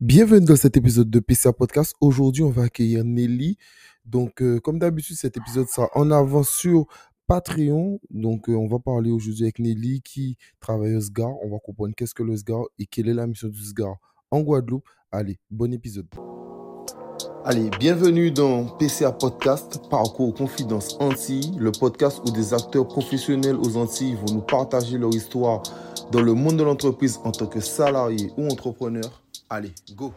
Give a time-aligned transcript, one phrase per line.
[0.00, 1.94] Bienvenue dans cet épisode de PCA Podcast.
[2.00, 3.56] Aujourd'hui, on va accueillir Nelly.
[4.04, 6.86] Donc, euh, comme d'habitude, cet épisode sera en avance sur
[7.28, 8.00] Patreon.
[8.10, 11.30] Donc, euh, on va parler aujourd'hui avec Nelly qui travaille au SGAR.
[11.44, 13.94] On va comprendre qu'est-ce que le SGAR et quelle est la mission du SGAR
[14.32, 14.84] en Guadeloupe.
[15.12, 16.08] Allez, bon épisode.
[17.44, 23.76] Allez, bienvenue dans PCA Podcast, Parcours Confidence Antilles, le podcast où des acteurs professionnels aux
[23.76, 25.62] Antilles vont nous partager leur histoire
[26.10, 29.23] dans le monde de l'entreprise en tant que salarié ou entrepreneur.
[29.54, 30.12] Allez, go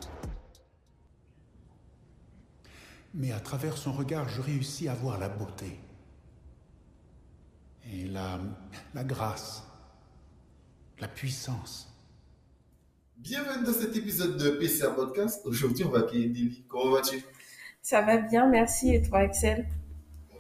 [3.14, 5.80] Mais à travers son regard, je réussis à voir la beauté
[7.86, 8.40] et la,
[8.96, 9.62] la grâce,
[11.00, 11.88] la puissance.
[13.18, 15.46] Bienvenue dans cet épisode de PCA Podcast.
[15.46, 16.64] Aujourd'hui, on va accueillir Nelly.
[16.68, 17.24] Comment vas-tu?
[17.84, 18.96] Ça va bien, merci.
[18.96, 19.68] Et toi, Axel?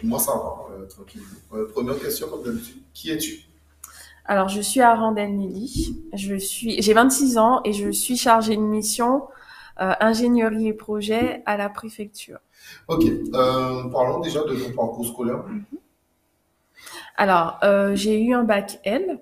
[0.02, 1.22] Moi, ça va, euh, tranquille.
[1.54, 2.82] Euh, première question, comme d'habitude.
[2.96, 3.48] Qui es-tu?
[4.28, 5.96] Alors, je suis Arandel Nelly.
[6.14, 9.28] Je suis, j'ai 26 ans et je suis chargée de mission
[9.80, 12.40] euh, ingénierie et projet à la préfecture.
[12.90, 15.46] Ok, euh, parlons déjà de ton parcours scolaire.
[17.16, 19.20] Alors, euh, j'ai eu un bac L.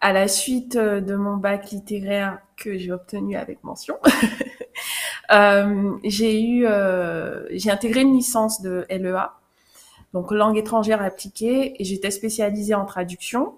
[0.00, 3.96] À la suite de mon bac littéraire que j'ai obtenu avec mention,
[6.04, 9.32] j'ai eu, euh, j'ai intégré une licence de LEA,
[10.12, 13.54] donc langue étrangère appliquée, et j'étais spécialisée en traduction.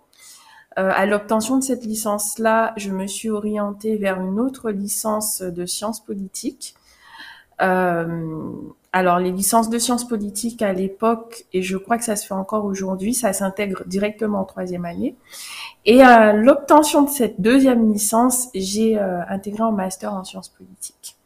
[0.78, 5.66] Euh, à l'obtention de cette licence-là, je me suis orientée vers une autre licence de
[5.66, 6.74] sciences politiques.
[7.60, 8.52] Euh,
[8.92, 12.34] alors, les licences de sciences politiques à l'époque, et je crois que ça se fait
[12.34, 15.14] encore aujourd'hui, ça s'intègre directement en troisième année.
[15.86, 21.16] Et à l'obtention de cette deuxième licence, j'ai euh, intégré un master en sciences politiques,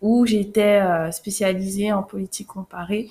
[0.00, 3.10] où j'étais euh, spécialisée en politique comparée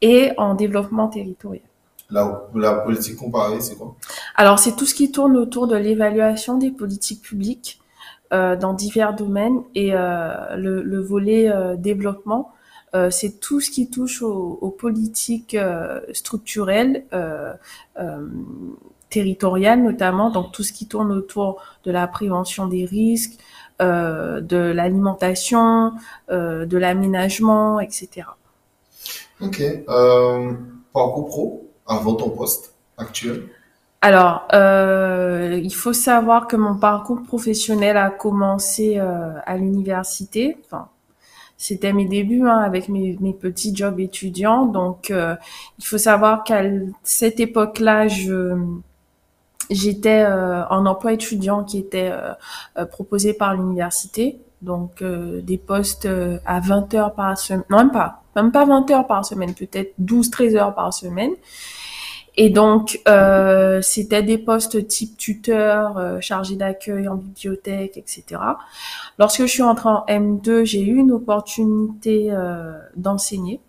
[0.00, 1.69] et en développement territorial.
[2.10, 3.94] La, la politique comparée, c'est quoi?
[4.34, 7.80] Alors, c'est tout ce qui tourne autour de l'évaluation des politiques publiques
[8.32, 12.52] euh, dans divers domaines et euh, le, le volet euh, développement,
[13.10, 15.56] c'est tout ce qui touche aux, aux politiques
[16.12, 17.04] structurelles,
[19.10, 23.38] territoriales notamment, donc tout ce qui tourne autour de la prévention des risques,
[23.78, 25.92] de l'alimentation,
[26.28, 28.26] de l'aménagement, etc.
[29.40, 30.52] Ok, euh,
[30.92, 33.48] parcours pro, avant ton poste actuel?
[34.00, 40.56] Alors, euh, il faut savoir que mon parcours professionnel a commencé euh, à l'université.
[40.64, 40.88] Enfin,
[41.58, 44.64] c'était mes débuts hein, avec mes, petits jobs étudiants.
[44.64, 45.36] Donc, euh,
[45.78, 46.62] il faut savoir qu'à
[47.02, 48.56] cette époque-là, je
[49.68, 52.12] j'étais en emploi étudiant qui était
[52.90, 54.40] proposé par l'université.
[54.62, 56.08] Donc, des postes
[56.44, 57.62] à 20 heures par semaine.
[57.70, 58.20] Non, même pas.
[58.34, 61.30] Même pas 20 heures par semaine, peut-être 12-13 heures par semaine.
[62.42, 68.40] Et donc, euh, c'était des postes type tuteur, euh, chargé d'accueil en bibliothèque, etc.
[69.18, 73.60] Lorsque je suis entrée en M2, j'ai eu une opportunité euh, d'enseigner.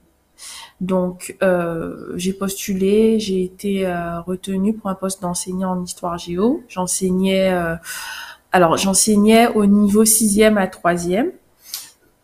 [0.80, 6.64] Donc, euh, j'ai postulé, j'ai été euh, retenue pour un poste d'enseignant en histoire géo.
[6.70, 7.76] J'enseignais, euh,
[8.54, 11.34] alors j'enseignais au niveau sixième à troisième.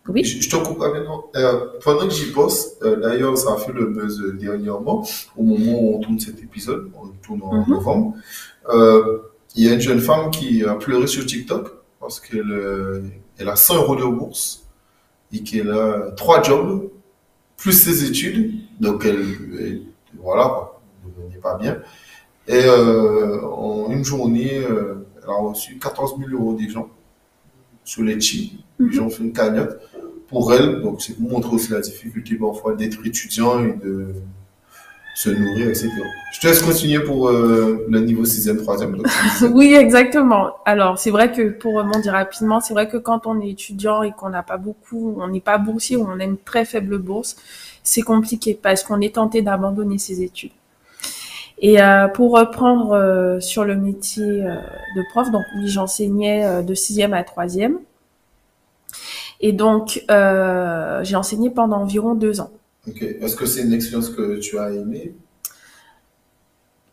[0.09, 0.23] Oui.
[0.23, 1.25] Je, je te coupe maintenant.
[1.35, 5.44] Euh, pendant que j'y pense, euh, d'ailleurs, ça a fait le buzz euh, dernièrement, au
[5.44, 7.66] moment où on tourne cet épisode, on tourne en Mhm.
[7.69, 8.13] novembre.
[8.69, 9.19] Euh,
[9.56, 13.03] il y a une jeune femme qui a pleuré sur TikTok parce qu'elle
[13.38, 14.66] elle a 100 euros de bourse
[15.34, 16.89] et qu'elle a trois jobs,
[17.57, 18.53] plus ses études.
[18.79, 19.25] Donc, elle,
[19.59, 19.81] elle-
[20.19, 20.72] voilà,
[21.06, 21.78] elle n'est pas bien.
[22.47, 26.88] Et euh, en une journée, euh, elle a reçu 14 000 euros des gens
[27.84, 28.63] sur les chi.
[28.79, 29.79] Les gens ont fait une cagnotte
[30.27, 30.81] pour elle.
[30.81, 34.13] Donc, c'est pour montrer aussi la difficulté parfois d'être étudiant et de
[35.17, 35.89] se nourrir, etc.
[36.31, 38.95] Je te laisse continuer pour euh, le niveau 6e, 3e.
[39.41, 40.51] donc, Oui, exactement.
[40.63, 44.11] Alors, c'est vrai que pour rebondir rapidement, c'est vrai que quand on est étudiant et
[44.11, 47.35] qu'on n'a pas beaucoup, on n'est pas boursier ou on a une très faible bourse,
[47.81, 50.51] c'est compliqué parce qu'on est tenté d'abandonner ses études.
[51.59, 57.15] Et euh, pour reprendre euh, sur le métier de prof, donc oui, j'enseignais de sixième
[57.15, 57.79] à troisième.
[59.40, 62.51] Et donc, euh, j'ai enseigné pendant environ deux ans.
[62.88, 63.01] Ok.
[63.01, 65.13] Est-ce que c'est une expérience que tu as aimée?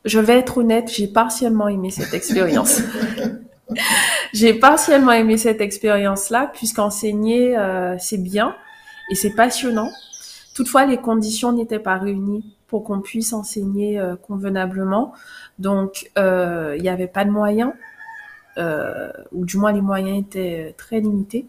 [0.05, 2.83] Je vais être honnête, j'ai partiellement aimé cette expérience.
[4.35, 8.55] j'ai partiellement aimé cette expérience-là, puisqu'enseigner, euh, c'est bien
[9.11, 9.91] et c'est passionnant.
[10.55, 15.15] Toutefois, les conditions n'étaient pas réunies pour qu'on puisse enseigner euh, convenablement.
[15.59, 17.73] Donc, il n'y avait pas de moyens,
[19.33, 21.47] ou du moins les moyens étaient très limités.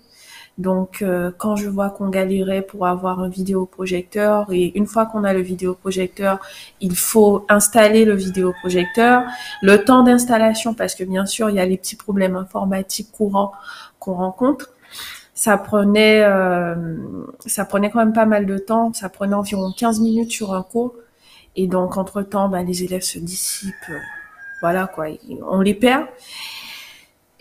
[0.57, 5.25] Donc, euh, quand je vois qu'on galérait pour avoir un vidéoprojecteur, et une fois qu'on
[5.25, 6.39] a le vidéoprojecteur,
[6.79, 9.23] il faut installer le vidéoprojecteur,
[9.61, 13.51] le temps d'installation, parce que bien sûr, il y a les petits problèmes informatiques courants
[13.99, 14.71] qu'on rencontre.
[15.33, 16.75] ça prenait, euh,
[17.45, 18.93] ça prenait quand même pas mal de temps.
[18.93, 20.95] Ça prenait environ 15 minutes sur un cours.
[21.57, 23.91] Et donc, entre temps, ben, les élèves se dissipent.
[24.61, 25.07] voilà, quoi.
[25.49, 26.05] On les perd.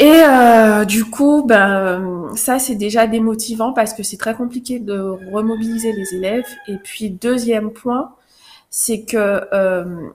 [0.00, 4.98] Et euh, du coup, ben, ça, c'est déjà démotivant parce que c'est très compliqué de
[5.32, 6.46] remobiliser les élèves.
[6.66, 8.12] Et puis, deuxième point,
[8.70, 10.08] c'est que, euh,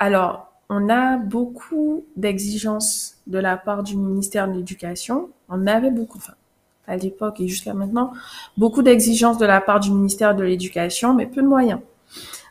[0.00, 5.28] alors, on a beaucoup d'exigences de la part du ministère de l'Éducation.
[5.48, 6.34] On avait beaucoup, enfin,
[6.88, 8.12] à l'époque et jusqu'à maintenant,
[8.56, 11.80] beaucoup d'exigences de la part du ministère de l'Éducation, mais peu de moyens.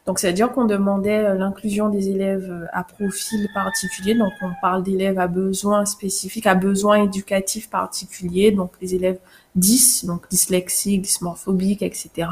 [0.06, 4.16] Donc, c'est-à-dire qu'on demandait euh, l'inclusion des élèves euh, à profil particulier.
[4.16, 8.52] Donc, on parle d'élèves à besoins spécifiques, à besoins éducatifs particuliers.
[8.52, 9.20] Donc, les élèves
[9.56, 12.28] 10, donc dyslexiques, dysmorphobiques, etc.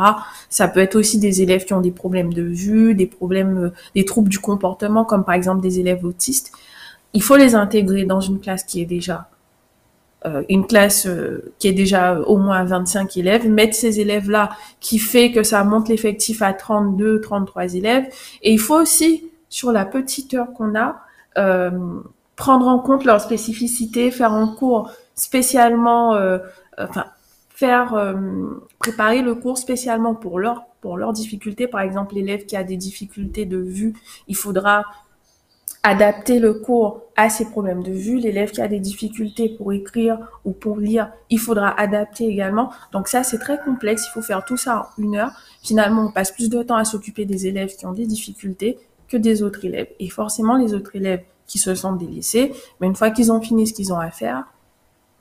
[0.50, 3.74] Ça peut être aussi des élèves qui ont des problèmes de vue, des problèmes, euh,
[3.96, 6.52] des troubles du comportement, comme par exemple des élèves autistes.
[7.14, 9.30] Il faut les intégrer dans une classe qui est déjà
[10.50, 15.32] une classe euh, qui est déjà au moins 25 élèves, mettre ces élèves-là qui fait
[15.32, 18.06] que ça monte l'effectif à 32, 33 élèves.
[18.44, 21.02] Et il faut aussi, sur la petite heure qu'on a,
[21.38, 21.72] euh,
[22.36, 26.40] prendre en compte leurs spécificités, faire un cours spécialement, euh,
[26.78, 27.06] enfin,
[27.50, 28.16] faire euh,
[28.80, 31.68] préparer le cours spécialement pour leur pour leurs difficultés.
[31.68, 33.94] Par exemple, l'élève qui a des difficultés de vue,
[34.28, 34.86] il faudra
[35.84, 38.20] adapter le cours à ses problèmes de vue.
[38.20, 42.72] L'élève qui a des difficultés pour écrire ou pour lire, il faudra adapter également.
[42.92, 44.06] Donc ça, c'est très complexe.
[44.08, 45.32] Il faut faire tout ça en une heure.
[45.62, 48.78] Finalement, on passe plus de temps à s'occuper des élèves qui ont des difficultés
[49.08, 49.88] que des autres élèves.
[50.00, 53.68] Et forcément, les autres élèves qui se sentent délaissés, mais une fois qu'ils ont fini
[53.68, 54.46] ce qu'ils ont à faire,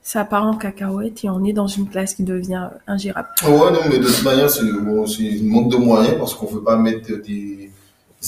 [0.01, 3.27] ça part en cacahuète et on est dans une classe qui devient ingérable.
[3.43, 6.63] Ouais, non, mais de toute manière, c'est une manque de moyens parce qu'on ne veut
[6.63, 7.69] pas mettre des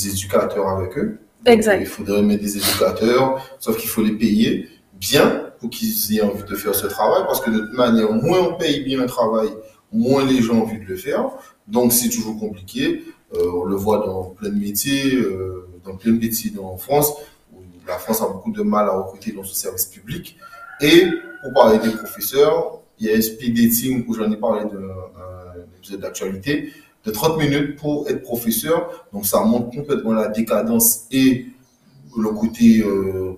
[0.05, 1.17] éducateurs avec eux.
[1.45, 1.79] Exact.
[1.81, 6.43] Il faudrait mettre des éducateurs, sauf qu'il faut les payer bien pour qu'ils aient envie
[6.43, 9.49] de faire ce travail parce que de toute manière, moins on paye bien un travail,
[9.91, 11.29] moins les gens ont envie de le faire.
[11.67, 13.03] Donc c'est toujours compliqué.
[13.35, 17.13] Euh, on le voit dans plein de métiers, euh, dans plein de métiers en France,
[17.53, 17.57] où
[17.87, 20.37] la France a beaucoup de mal à recruter dans ce service public.
[20.81, 21.07] Et
[21.41, 26.71] pour parler des professeurs, il y a dating où j'en ai parlé d'un épisode d'actualité
[27.05, 29.07] de 30 minutes pour être professeur.
[29.13, 31.45] Donc ça montre complètement la décadence et
[32.17, 33.33] le côté euh,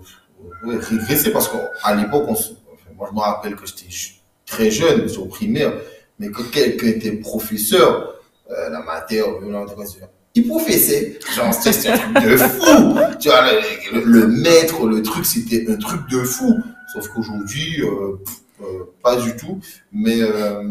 [0.64, 3.88] ouais, régressé parce qu'à l'époque, moi je me rappelle que j'étais
[4.46, 5.74] très jeune, au primaire,
[6.20, 8.16] mais que quelqu'un était professeur,
[8.52, 9.66] euh, la matière, euh,
[10.38, 12.96] il professait, genre c'était un truc de fou.
[13.20, 13.42] Tu vois,
[13.94, 16.54] le, le- maître, le truc, c'était un truc de fou.
[16.94, 18.18] Sauf qu'aujourd'hui, euh,
[18.62, 19.60] euh, pas du tout.
[19.94, 20.62] Mais euh,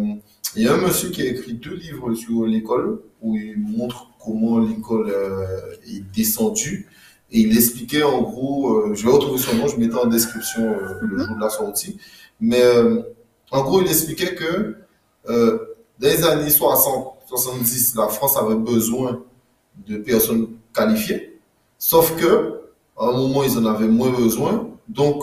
[0.57, 4.09] il y a un monsieur qui a écrit deux livres sur l'école où il montre
[4.25, 6.89] comment l'école euh, est descendue.
[7.33, 10.63] Et il expliquait en gros, euh, je vais retrouver son nom, je mettrai en description
[10.63, 11.99] euh, le jour de la sortie.
[12.41, 12.63] Mais
[13.51, 14.77] en gros, il expliquait que
[15.27, 15.59] dans
[16.01, 19.23] les années 60, 70, la France avait besoin
[19.87, 21.41] de personnes qualifiées.
[21.79, 22.61] Sauf que,
[22.99, 24.69] à un moment, ils en avaient moins besoin.
[24.89, 25.23] Donc,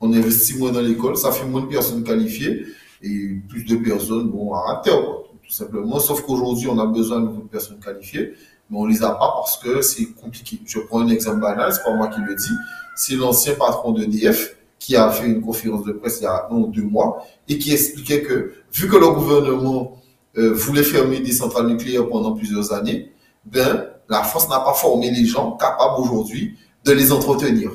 [0.00, 2.64] on investit moins dans l'école, ça fait moins de personnes qualifiées
[3.02, 5.98] et plus de personnes bon, à tout simplement.
[5.98, 8.32] Sauf qu'aujourd'hui, on a besoin de de personnes qualifiées,
[8.70, 10.60] mais on les a pas parce que c'est compliqué.
[10.64, 12.54] Je prends un exemple banal, c'est pas moi qui le dis,
[12.96, 16.56] c'est l'ancien patron d'EDF qui a fait une conférence de presse il y a un
[16.56, 20.02] ou deux mois et qui expliquait que, vu que le gouvernement
[20.38, 23.12] euh, voulait fermer des centrales nucléaires pendant plusieurs années,
[23.44, 27.70] ben, la France n'a pas formé les gens capables aujourd'hui de les entretenir.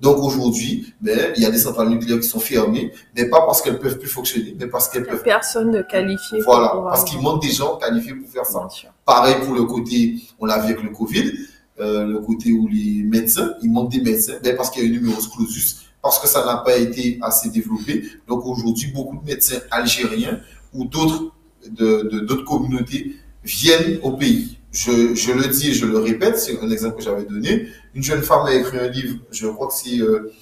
[0.00, 3.62] Donc aujourd'hui, ben, il y a des centrales nucléaires qui sont fermées, mais pas parce
[3.62, 5.22] qu'elles peuvent plus fonctionner, mais parce qu'elles peuvent.
[5.22, 6.40] Personne de qualifié.
[6.40, 8.58] Voilà, parce qu'il manque des gens qualifiés pour faire ça.
[9.04, 11.32] Pareil pour le côté, on l'a vu avec le Covid,
[11.80, 14.88] euh, le côté où les médecins, il manque des médecins, ben parce qu'il y a
[14.88, 18.04] un numerus clausus, parce que ça n'a pas été assez développé.
[18.28, 20.40] Donc aujourd'hui, beaucoup de médecins algériens
[20.72, 21.32] ou d'autres
[21.70, 24.58] de de- d'autres communautés viennent au pays.
[24.74, 27.68] Je, je le dis et je le répète, c'est un exemple que j'avais donné.
[27.94, 30.32] Une jeune femme a écrit un livre, je crois que c'est euh,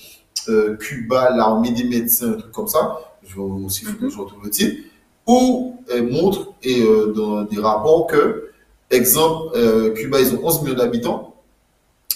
[0.49, 2.99] euh, Cuba, l'armée des médecins, un truc comme ça.
[3.27, 4.85] Je vais aussi je retrouve le titre.
[5.27, 8.51] Où elle montre et euh, dans des rapports que,
[8.91, 9.55] exemple,
[9.95, 11.35] Cuba, ils ont 11 millions d'habitants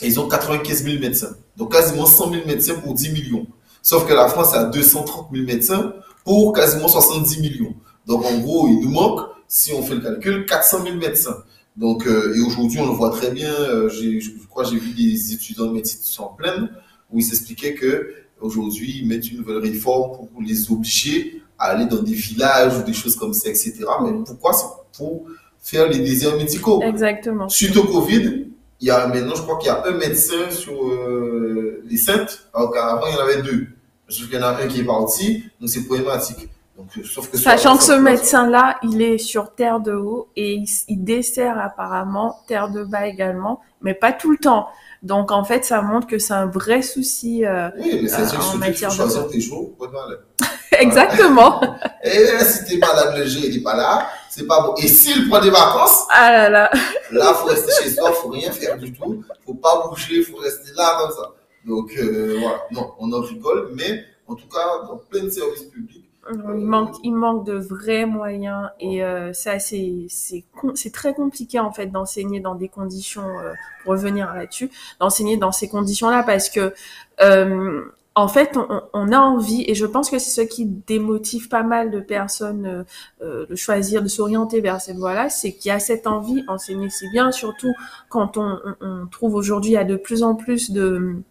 [0.01, 1.37] et ils ont 95 000 médecins.
[1.59, 3.47] Donc quasiment 100 000 médecins pour 10 millions.
[3.83, 5.93] Sauf que la France a 230 000 médecins
[6.25, 7.75] pour quasiment 70 millions.
[8.07, 11.37] Donc en gros, il nous manque, si on fait le calcul, 400 000 médecins.
[11.77, 13.53] Donc, euh, et aujourd'hui, on le voit très bien.
[13.53, 16.71] euh, j'ai- je crois j'ai vu des étudiants de médecine qui sont en pleine,
[17.13, 21.87] où ils s'expliquaient que aujourd'hui, ils mettent une nouvelle réforme pour les obliger à aller
[21.87, 23.75] dans des villages ou des choses comme ça, etc.
[24.03, 24.67] Mais pourquoi C'est
[24.99, 25.25] pour
[25.61, 26.83] faire les déserts médicaux?
[26.83, 27.49] Exactement.
[27.49, 28.47] Suite au Covid,
[28.81, 32.41] il y a maintenant, je crois qu'il y a un médecin sur euh, les sept,
[32.55, 33.67] alors qu'avant, il y en avait deux.
[34.09, 36.49] Je qu'il y en a un qui est parti, donc c'est problématique.
[36.77, 40.55] Donc, euh, sauf que Sachant que ce médecin-là, il est sur Terre de haut et
[40.55, 44.69] il, il dessert apparemment Terre de bas également, mais pas tout le temps.
[45.03, 47.45] Donc en fait, ça montre que c'est un vrai souci.
[47.47, 50.21] euh, Oui, mais c'est euh, en matière de- choisir tes jours malade.
[50.79, 51.61] Exactement.
[52.03, 54.75] Et si t'es malade, le G, il est pas là, c'est pas bon.
[54.77, 56.71] Et s'il prend des vacances, Ah là là.
[57.11, 60.73] là, faut rester chez soi, faut rien faire du tout, faut pas bouger, faut rester
[60.77, 61.31] là comme ça.
[61.65, 62.59] Donc, euh, voilà.
[62.71, 66.97] Non, on en rigole, mais en tout cas, dans plein de services publics, Il manque,
[67.05, 72.41] il manque de vrais moyens et euh, ça c'est c'est très compliqué en fait d'enseigner
[72.41, 73.53] dans des conditions euh,
[73.83, 76.75] pour revenir là-dessus d'enseigner dans ces conditions-là parce que
[77.21, 77.83] euh,
[78.15, 78.59] en fait
[78.93, 82.85] on, a envie et je pense que c'est ce qui démotive pas mal de personnes
[83.23, 86.91] euh, de choisir de s'orienter vers cette voie-là c'est qu'il y a cette envie enseigner
[86.91, 87.73] c'est bien surtout
[88.09, 91.23] quand on, on, on trouve aujourd'hui il y a de plus en plus de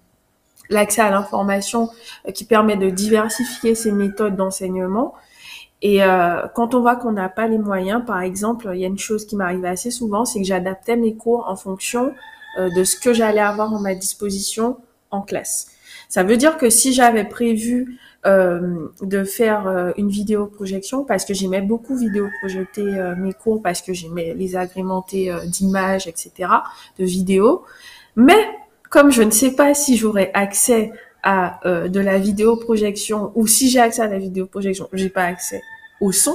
[0.69, 1.89] l'accès à l'information
[2.27, 5.13] euh, qui permet de diversifier ces méthodes d'enseignement.
[5.81, 8.87] Et euh, quand on voit qu'on n'a pas les moyens, par exemple, il y a
[8.87, 12.13] une chose qui m'arrive assez souvent, c'est que j'adaptais mes cours en fonction
[12.57, 14.77] euh, de ce que j'allais avoir en ma disposition
[15.11, 15.67] en classe.
[16.09, 21.25] Ça veut dire que si j'avais prévu euh, de faire euh, une vidéo projection, parce
[21.25, 26.49] que j'aimais beaucoup vidéo projeter euh, mes cours, parce que j'aimais les agrémenter d'images, etc.,
[26.97, 27.63] de vidéos,
[28.15, 28.47] mais
[28.95, 33.69] comme je ne sais pas si j'aurai accès à euh, de la vidéoprojection ou si
[33.69, 35.61] j'ai accès à la vidéoprojection, j'ai pas accès
[35.99, 36.33] au son.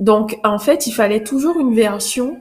[0.00, 2.38] Donc en fait, il fallait toujours une version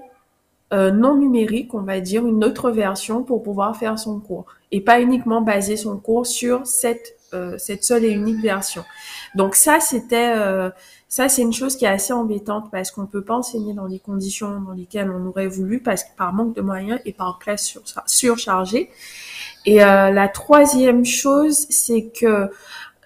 [0.73, 4.81] euh, non numérique, on va dire, une autre version pour pouvoir faire son cours et
[4.81, 8.83] pas uniquement baser son cours sur cette euh, cette seule et unique version.
[9.35, 10.71] Donc ça, c'était euh,
[11.09, 13.97] ça, c'est une chose qui est assez embêtante parce qu'on peut pas enseigner dans les
[13.97, 17.65] conditions dans lesquelles on aurait voulu parce que par manque de moyens et par classe
[17.65, 18.91] sur, surchargée.
[19.65, 22.51] Et euh, la troisième chose, c'est que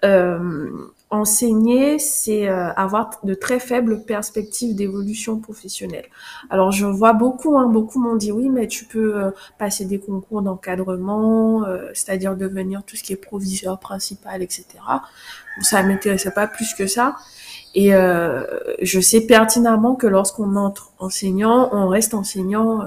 [0.04, 0.70] euh,
[1.14, 6.06] enseigner, c'est euh, avoir de très faibles perspectives d'évolution professionnelle.
[6.50, 9.98] Alors je vois beaucoup, hein, beaucoup m'ont dit oui, mais tu peux euh, passer des
[9.98, 14.66] concours d'encadrement, euh, c'est-à-dire devenir tout ce qui est proviseur principal, etc.
[15.56, 17.16] Bon, ça m'intéressait pas plus que ça.
[17.76, 22.82] Et je sais pertinemment que lorsqu'on entre enseignant, on reste enseignant,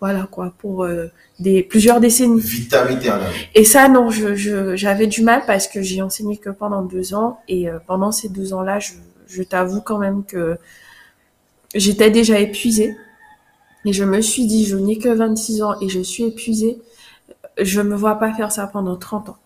[0.00, 1.06] voilà quoi, pour euh,
[1.38, 2.40] des plusieurs décennies.
[2.90, 3.28] éternel.
[3.54, 7.14] Et ça, non, je, je, j'avais du mal parce que j'ai enseigné que pendant deux
[7.14, 7.40] ans.
[7.48, 8.92] Et euh, pendant ces deux ans-là, je,
[9.26, 10.58] je t'avoue quand même que
[11.74, 12.96] j'étais déjà épuisée.
[13.84, 16.78] Et je me suis dit, je n'ai que 26 ans et je suis épuisée.
[17.58, 19.36] Je me vois pas faire ça pendant 30 ans.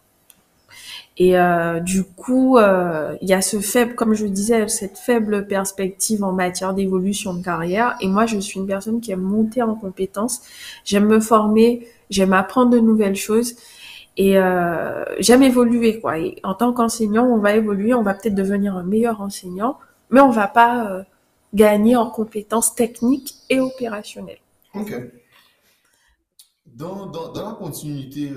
[1.20, 5.46] Et euh, du coup, euh, il y a ce faible, comme je disais, cette faible
[5.46, 7.94] perspective en matière d'évolution de carrière.
[8.00, 10.40] Et moi, je suis une personne qui aime monter en compétences.
[10.82, 13.56] J'aime me former, j'aime apprendre de nouvelles choses.
[14.16, 16.18] Et euh, j'aime évoluer, quoi.
[16.18, 20.20] Et en tant qu'enseignant, on va évoluer, on va peut-être devenir un meilleur enseignant, mais
[20.20, 21.04] on va pas
[21.52, 24.40] gagner en compétences techniques et opérationnelles.
[24.74, 24.94] Ok.
[26.64, 28.30] Dans, dans, la continuité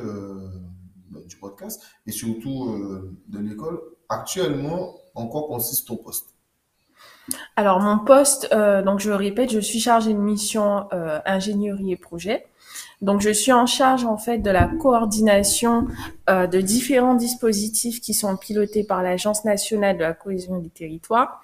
[1.27, 6.33] du podcast et surtout euh, de l'école, actuellement, en quoi consiste ton poste?
[7.55, 11.91] Alors mon poste, euh, donc je le répète, je suis chargée de mission euh, ingénierie
[11.91, 12.45] et projet.
[13.01, 15.87] Donc je suis en charge en fait de la coordination
[16.29, 21.41] euh, de différents dispositifs qui sont pilotés par l'Agence nationale de la cohésion des territoires.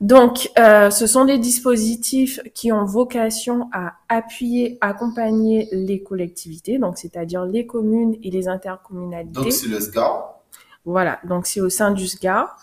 [0.00, 6.98] Donc euh, ce sont des dispositifs qui ont vocation à appuyer, accompagner les collectivités, donc
[6.98, 9.40] c'est-à-dire les communes et les intercommunalités.
[9.40, 10.38] Donc, c'est le SGAR.
[10.84, 12.56] Voilà, donc c'est au sein du SGAR.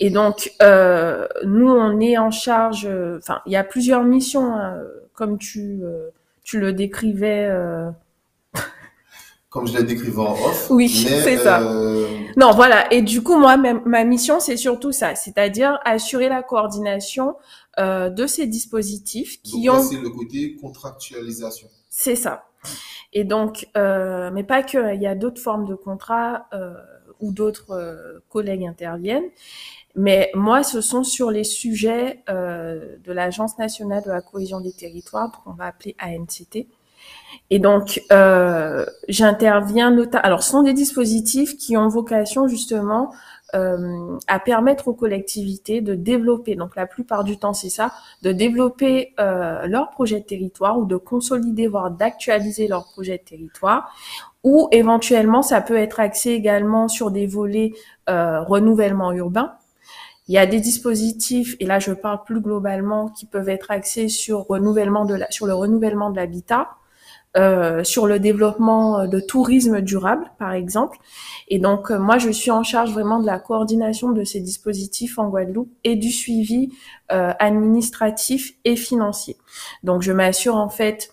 [0.00, 4.54] Et donc, euh, nous, on est en charge, euh, enfin, il y a plusieurs missions,
[4.54, 4.82] hein,
[5.14, 6.10] comme tu, euh,
[6.42, 7.48] tu le décrivais.
[9.54, 10.66] Comme je l'ai décrivé en off.
[10.68, 10.88] Oui,
[11.24, 11.62] c'est ça.
[11.62, 16.28] euh, Non, voilà, et du coup, moi, ma, ma mission, c'est surtout ça, c'est-à-dire assurer
[16.28, 17.36] la coordination
[17.78, 19.82] euh, de ces dispositifs qui donc ont...
[19.84, 21.68] c'est le côté contractualisation.
[21.88, 22.46] C'est ça.
[23.12, 26.74] Et donc, euh, mais pas que, il y a d'autres formes de contrats euh,
[27.20, 29.30] où d'autres euh, collègues interviennent.
[29.94, 34.72] Mais moi, ce sont sur les sujets euh, de l'Agence nationale de la cohésion des
[34.72, 36.66] territoires, qu'on va appeler ANCT.
[37.50, 40.24] Et donc, euh, j'interviens notamment.
[40.24, 43.12] Alors, ce sont des dispositifs qui ont vocation justement
[43.54, 46.56] euh, à permettre aux collectivités de développer.
[46.56, 50.86] Donc, la plupart du temps, c'est ça, de développer euh, leur projet de territoire ou
[50.86, 53.94] de consolider, voire d'actualiser leur projet de territoire.
[54.42, 57.72] Ou éventuellement, ça peut être axé également sur des volets
[58.10, 59.52] euh, renouvellement urbain.
[60.26, 64.08] Il y a des dispositifs, et là je parle plus globalement, qui peuvent être axés
[64.08, 66.70] sur renouvellement de la, sur le renouvellement de l'habitat,
[67.36, 70.98] euh, sur le développement de tourisme durable, par exemple.
[71.48, 75.18] Et donc, euh, moi, je suis en charge vraiment de la coordination de ces dispositifs
[75.18, 76.70] en Guadeloupe et du suivi
[77.12, 79.36] euh, administratif et financier.
[79.82, 81.12] Donc, je m'assure en fait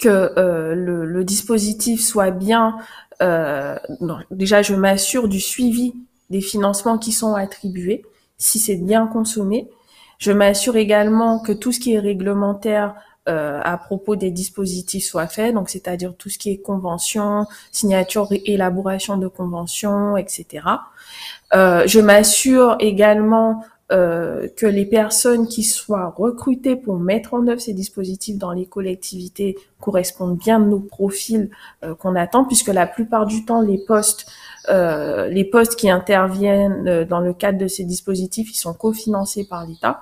[0.00, 2.78] que euh, le, le, dispositif soit bien.
[3.20, 5.94] Non, déjà, je m'assure du suivi
[6.30, 8.04] des financements qui sont attribués,
[8.38, 9.68] si c'est bien consommé.
[10.18, 12.94] Je m'assure également que tout ce qui est réglementaire
[13.28, 18.26] euh, à propos des dispositifs soit fait, donc c'est-à-dire tout ce qui est convention, signature,
[18.46, 20.64] élaboration de convention, etc.
[21.54, 27.60] Euh, je m'assure également euh, que les personnes qui soient recrutées pour mettre en œuvre
[27.60, 31.50] ces dispositifs dans les collectivités correspondent bien nos profils
[31.98, 34.26] qu'on attend, puisque la plupart du temps, les postes
[34.70, 40.00] les postes qui interviennent dans le cadre de ces dispositifs, ils sont cofinancés par l'État.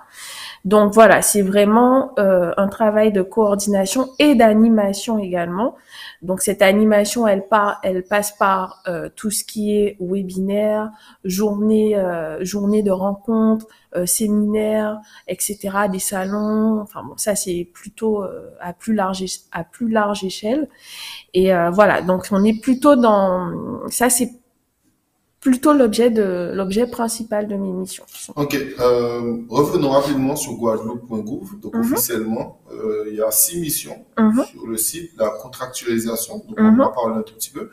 [0.67, 5.77] Donc voilà, c'est vraiment euh, un travail de coordination et d'animation également.
[6.23, 8.83] Donc cette animation, elle, part, elle passe par
[9.15, 10.91] tout ce qui est webinaire,
[11.25, 11.97] journée,
[12.41, 13.67] journée de rencontres,
[14.07, 15.59] séminaires, etc.,
[15.91, 16.81] des salons.
[16.81, 18.25] Enfin bon, ça c'est plutôt
[18.61, 20.69] à plus large à plus large échelle.
[21.33, 23.53] Et voilà, donc on est plutôt dans
[23.89, 24.33] ça c'est
[25.47, 28.05] plutôt l'objet de l'objet principal de mes missions.
[28.35, 31.61] Ok, euh, revenons rapidement sur guadeloupe.gouv.
[31.61, 31.83] Donc mhm.
[31.83, 34.43] officiellement, euh, il y a six missions mhm.
[34.45, 36.79] sur le site la contractualisation, donc on mhm.
[36.79, 37.71] va parler un tout petit peu,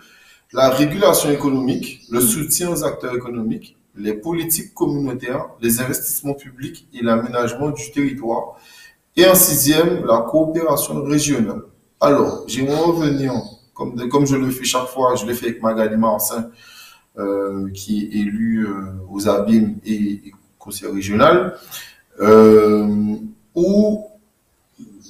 [0.52, 7.02] la régulation économique, le soutien aux acteurs économiques, les politiques communautaires, les investissements publics et
[7.02, 8.60] l'aménagement du territoire.
[9.16, 11.64] Et en sixième, la coopération régionale.
[12.00, 13.34] Alors, j'aimerais revenir,
[13.74, 16.52] comme, comme je le fais chaque fois, je le fais avec Magali Marcin,
[17.74, 18.72] qui est élu euh,
[19.10, 21.58] aux abîmes et, conseil régional,
[22.22, 23.16] euh,
[23.54, 24.06] où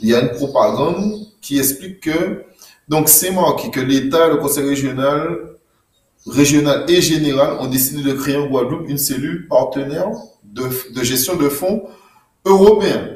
[0.01, 2.43] il y a une propagande qui explique que
[2.89, 5.37] donc c'est marqué que l'État, le conseil régional,
[6.25, 10.09] régional et général ont décidé de créer en Guadeloupe une cellule partenaire
[10.43, 10.69] de,
[11.03, 11.83] gestion de fonds
[12.45, 13.09] européens.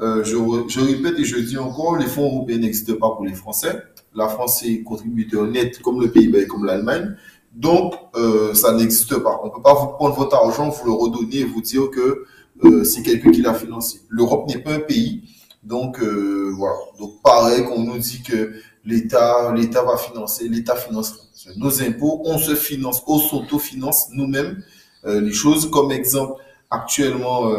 [0.00, 0.36] Euh, je,
[0.68, 3.82] je, répète et je dis encore, les fonds européens n'existent pas pour les Français.
[4.14, 7.16] La France est contributeur net comme le Pays-Bas et comme l'Allemagne.
[7.52, 9.40] Donc, euh, ça n'existe pas.
[9.42, 12.24] On ne peut pas vous prendre votre argent, vous le redonner et vous dire que
[12.64, 14.00] euh, c'est quelqu'un qui l'a financé.
[14.08, 15.22] L'Europe n'est pas un pays.
[15.62, 16.76] Donc, euh, voilà.
[16.98, 18.52] Donc, pareil, qu'on nous dit que
[18.84, 21.18] l'État, l'État va financer, l'État financera.
[21.56, 24.62] Nos impôts, on se finance, on s'autofinance nous-mêmes
[25.04, 25.70] les choses.
[25.70, 26.34] Comme exemple,
[26.70, 27.50] actuellement,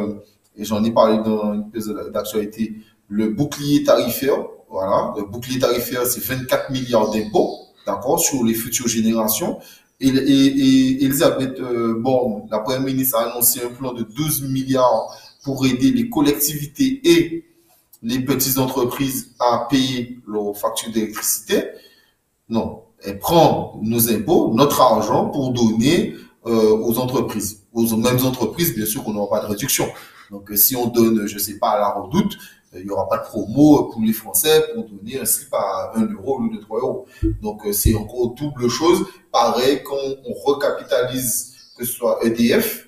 [0.55, 2.75] et j'en ai parlé dans une pièce d'actualité,
[3.07, 4.37] le bouclier tarifaire.
[4.69, 5.13] Voilà.
[5.17, 9.59] Le bouclier tarifaire, c'est 24 milliards d'impôts, d'accord, sur les futures générations.
[10.01, 15.15] Et, et, Elisabeth euh, Borne, la première ministre, a annoncé un plan de 12 milliards
[15.43, 17.45] pour aider les collectivités et
[18.01, 21.65] les petites entreprises à payer leurs factures d'électricité.
[22.49, 26.15] Non, elle prend nos impôts, notre argent pour donner
[26.47, 27.63] euh, aux entreprises.
[27.71, 29.87] Aux mêmes entreprises, bien sûr qu'on n'aura pas de réduction.
[30.31, 32.37] Donc, euh, si on donne, je sais pas, à la redoute,
[32.73, 36.05] il n'y aura pas de promo pour les Français pour donner un slip à 1
[36.13, 37.05] euro au lieu de 3 euros.
[37.41, 39.05] Donc, euh, c'est encore double chose.
[39.31, 42.87] Pareil, quand on recapitalise, que ce soit EDF,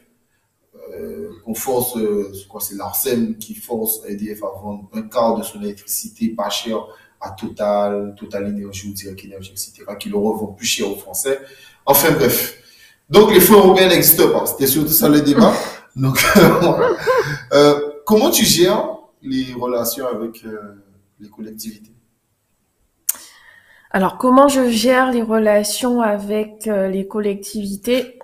[0.94, 5.62] euh, qu'on force, euh, c'est l'ARSEM qui force EDF à vendre un quart de son
[5.62, 6.86] électricité pas cher
[7.20, 11.40] à Total, Total Énergie ou Direct Énergie, etc., qui le revend plus cher aux Français.
[11.86, 12.58] Enfin, bref.
[13.10, 14.46] Donc, les fonds européens n'existent pas.
[14.46, 15.54] C'était surtout ça le débat.
[15.96, 16.20] Donc,
[17.54, 18.93] euh, comment tu gères
[19.24, 20.76] les relations avec euh,
[21.20, 21.94] les collectivités
[23.92, 28.20] Alors, comment je gère les relations avec euh, les collectivités?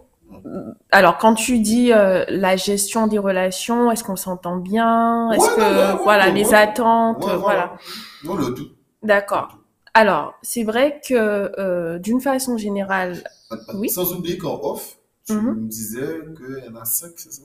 [0.92, 5.32] Alors, quand tu dis euh, la gestion des relations, est-ce qu'on s'entend bien?
[5.32, 7.76] Est-ce que voilà les attentes, voilà.
[8.24, 8.68] Non, le tout.
[9.02, 9.58] D'accord.
[9.94, 13.24] Alors, c'est vrai que d'une façon générale,
[13.74, 13.90] oui.
[13.90, 15.56] Sans oublier qu'en off, tu mhm.
[15.56, 17.44] me disais qu'il y en a cinq, c'est ça?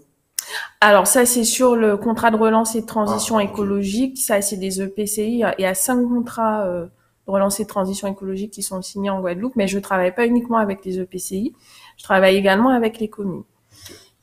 [0.81, 4.19] Alors ça, c'est sur le contrat de relance et de transition ah, écologique.
[4.19, 5.43] Ça, c'est des EPCI.
[5.59, 6.85] Il y a cinq contrats euh,
[7.27, 10.27] de relance et de transition écologique qui sont signés en Guadeloupe, mais je travaille pas
[10.27, 11.55] uniquement avec les EPCI.
[11.97, 13.45] Je travaille également avec les communes.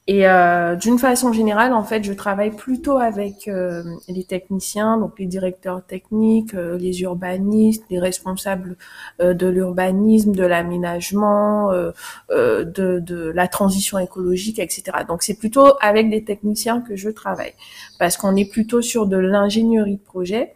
[0.08, 5.20] Et euh, d'une façon générale, en fait, je travaille plutôt avec euh, les techniciens, donc
[5.20, 8.78] les directeurs techniques, euh, les urbanistes, les responsables
[9.22, 11.92] euh, de l'urbanisme, de l'aménagement, euh,
[12.30, 14.84] de, de, la transition écologique, etc.
[15.08, 17.54] Donc c'est plutôt avec des techniciens que je travaille,
[18.00, 20.56] parce qu'on est plutôt sur de l'ingénierie de projet.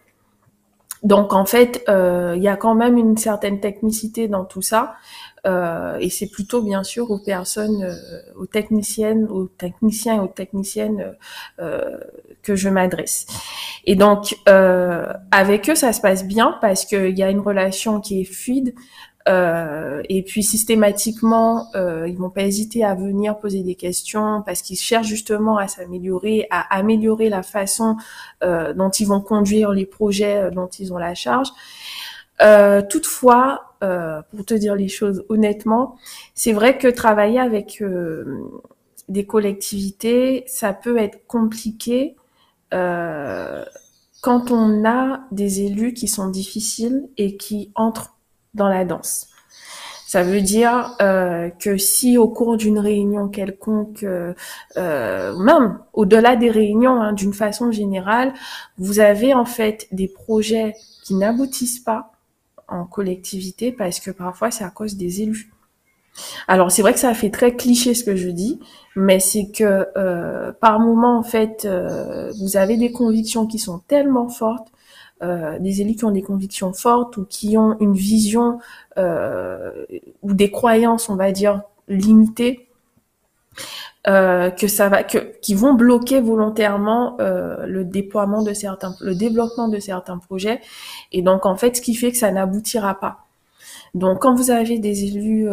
[1.06, 4.96] Donc en fait, il y a quand même une certaine technicité dans tout ça.
[5.46, 11.16] Euh, et c'est plutôt bien sûr aux personnes, euh, aux techniciennes, aux techniciens aux techniciennes
[11.60, 11.98] euh,
[12.42, 13.28] que je m'adresse.
[13.86, 18.02] Et donc, euh, avec eux, ça se passe bien parce qu'il y a une relation
[18.02, 18.74] qui est fluide.
[19.28, 24.62] Euh, et puis systématiquement, euh, ils vont pas hésiter à venir poser des questions parce
[24.62, 27.98] qu'ils cherchent justement à s'améliorer, à améliorer la façon
[28.44, 31.50] euh, dont ils vont conduire les projets euh, dont ils ont la charge.
[32.42, 35.96] Euh, toutefois, euh, pour te dire les choses honnêtement,
[36.36, 37.84] c'est vrai que travailler avec
[39.10, 42.16] des collectivités, ça peut être compliqué
[42.72, 48.15] quand on a des élus qui sont difficiles et qui entrent
[48.56, 49.28] dans la danse.
[50.08, 54.34] Ça veut dire euh, que si au cours d'une réunion quelconque, euh,
[54.78, 58.32] euh, même au-delà des réunions, hein, d'une façon générale,
[58.78, 62.14] vous avez en fait des projets qui n'aboutissent pas
[62.68, 65.52] en collectivité parce que parfois c'est à cause des élus.
[66.48, 68.60] Alors c'est vrai que ça fait très cliché ce que je dis,
[68.96, 69.86] mais c'est que
[70.62, 71.68] par moment en fait
[72.40, 74.70] vous avez des convictions qui sont tellement fortes
[75.26, 78.60] euh, des élus qui ont des convictions fortes ou qui ont une vision
[78.98, 79.72] euh,
[80.22, 82.68] ou des croyances, on va dire, limitées,
[84.08, 90.62] euh, qui vont bloquer volontairement le déploiement de certains, le développement de certains projets,
[91.12, 93.26] et donc en fait, ce qui fait que ça n'aboutira pas.
[93.96, 95.48] Donc, quand vous avez des élus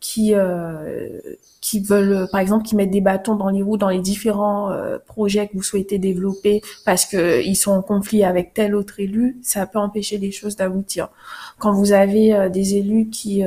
[0.00, 1.18] qui euh,
[1.60, 4.96] qui veulent, par exemple, qui mettent des bâtons dans les roues dans les différents euh,
[5.04, 9.36] projets que vous souhaitez développer parce que ils sont en conflit avec tel autre élu,
[9.42, 11.08] ça peut empêcher les choses d'aboutir.
[11.58, 13.42] Quand vous avez des élus qui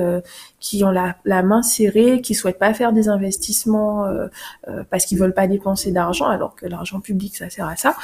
[0.60, 4.06] qui ont la, la, main serrée, qui souhaitent pas faire des investissements
[4.92, 7.96] parce qu'ils veulent pas dépenser d'argent, alors que l'argent public ça sert à ça,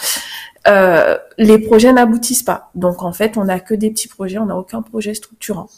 [0.68, 2.72] euh, les projets n'aboutissent pas.
[2.76, 5.70] Donc en fait, on n'a que des petits projets, on n'a aucun projet structurant.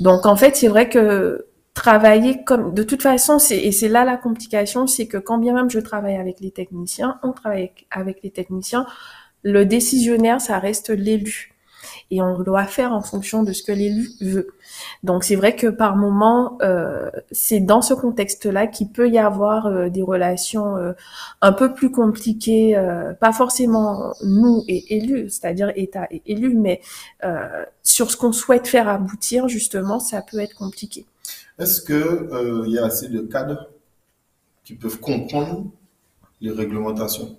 [0.00, 4.04] Donc en fait, c'est vrai que travailler comme de toute façon, c'est et c'est là
[4.04, 8.22] la complication, c'est que quand bien même je travaille avec les techniciens, on travaille avec
[8.22, 8.86] les techniciens,
[9.42, 11.57] le décisionnaire, ça reste l'élu
[12.10, 14.48] et on doit faire en fonction de ce que l'élu veut.
[15.02, 19.66] Donc c'est vrai que par moment, euh, c'est dans ce contexte-là qu'il peut y avoir
[19.66, 20.92] euh, des relations euh,
[21.42, 22.76] un peu plus compliquées,
[23.20, 26.80] pas forcément nous et élus, c'est-à-dire État et élus, mais
[27.82, 31.06] sur ce qu'on souhaite faire aboutir, justement, ça peut être compliqué.
[31.58, 33.68] Est-ce que il y a assez de cadres
[34.64, 35.66] qui peuvent comprendre
[36.40, 37.36] les réglementations?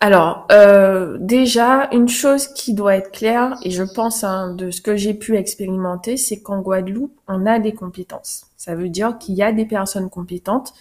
[0.00, 4.80] Alors, euh, déjà, une chose qui doit être claire, et je pense hein, de ce
[4.80, 8.46] que j'ai pu expérimenter, c'est qu'en Guadeloupe, on a des compétences.
[8.56, 10.72] Ça veut dire qu'il y a des personnes compétentes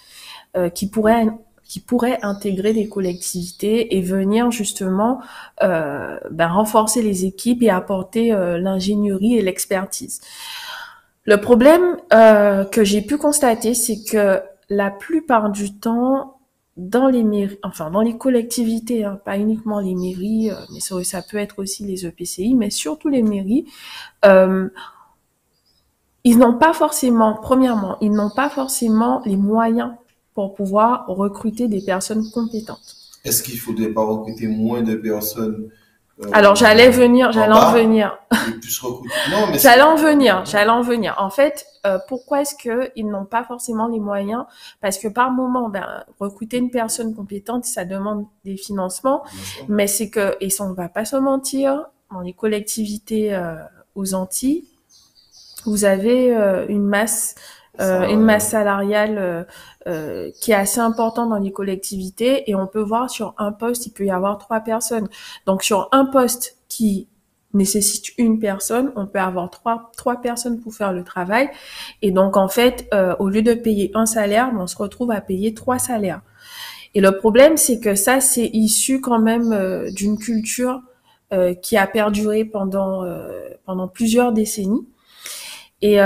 [0.56, 1.28] euh, qui pourraient
[1.64, 5.20] qui pourraient intégrer les collectivités et venir justement
[5.64, 10.22] euh, ben, renforcer les équipes et apporter l'ingénierie et l'expertise.
[11.26, 16.37] Le problème que j'ai pu constater, c'est que la plupart du temps,
[16.78, 21.22] dans les mairies, enfin dans les collectivités, hein, pas uniquement les mairies, euh, mais ça,
[21.22, 23.66] peut être aussi les EPCI, mais surtout les mairies,
[24.26, 24.70] euh,
[26.24, 29.92] ils n'ont pas forcément, premièrement, ils n'ont pas forcément les moyens
[30.36, 32.96] pour pouvoir recruter des personnes compétentes.
[33.24, 35.70] Est-ce qu'il faudrait pas recruter moins de personnes
[36.32, 38.18] Alors j'allais venir, j'allais en venir.
[39.54, 41.16] J'allais en venir, j'allais en venir.
[41.20, 44.46] En fait, euh, pourquoi est-ce que ils n'ont pas forcément les moyens?
[44.82, 49.24] Parce que par moment, ben, recruter une personne compétente, ça demande des financements,
[49.68, 53.56] mais c'est que et ça on va pas se mentir, dans les collectivités euh,
[53.96, 54.66] aux Antilles,
[55.66, 57.36] vous avez euh, une masse
[57.80, 59.44] euh, une masse salariale euh,
[59.88, 63.86] euh, qui est assez importante dans les collectivités et on peut voir sur un poste
[63.86, 65.08] il peut y avoir trois personnes
[65.46, 67.08] donc sur un poste qui
[67.54, 71.50] nécessite une personne, on peut avoir trois, trois personnes pour faire le travail.
[72.02, 72.88] Et donc, en fait,
[73.20, 76.22] au lieu de payer un salaire, on se retrouve à payer trois salaires.
[76.94, 80.82] Et le problème, c'est que ça, c'est issu quand même d'une culture
[81.64, 83.06] qui a perduré pendant,
[83.66, 84.86] pendant plusieurs décennies.
[85.82, 86.00] Et,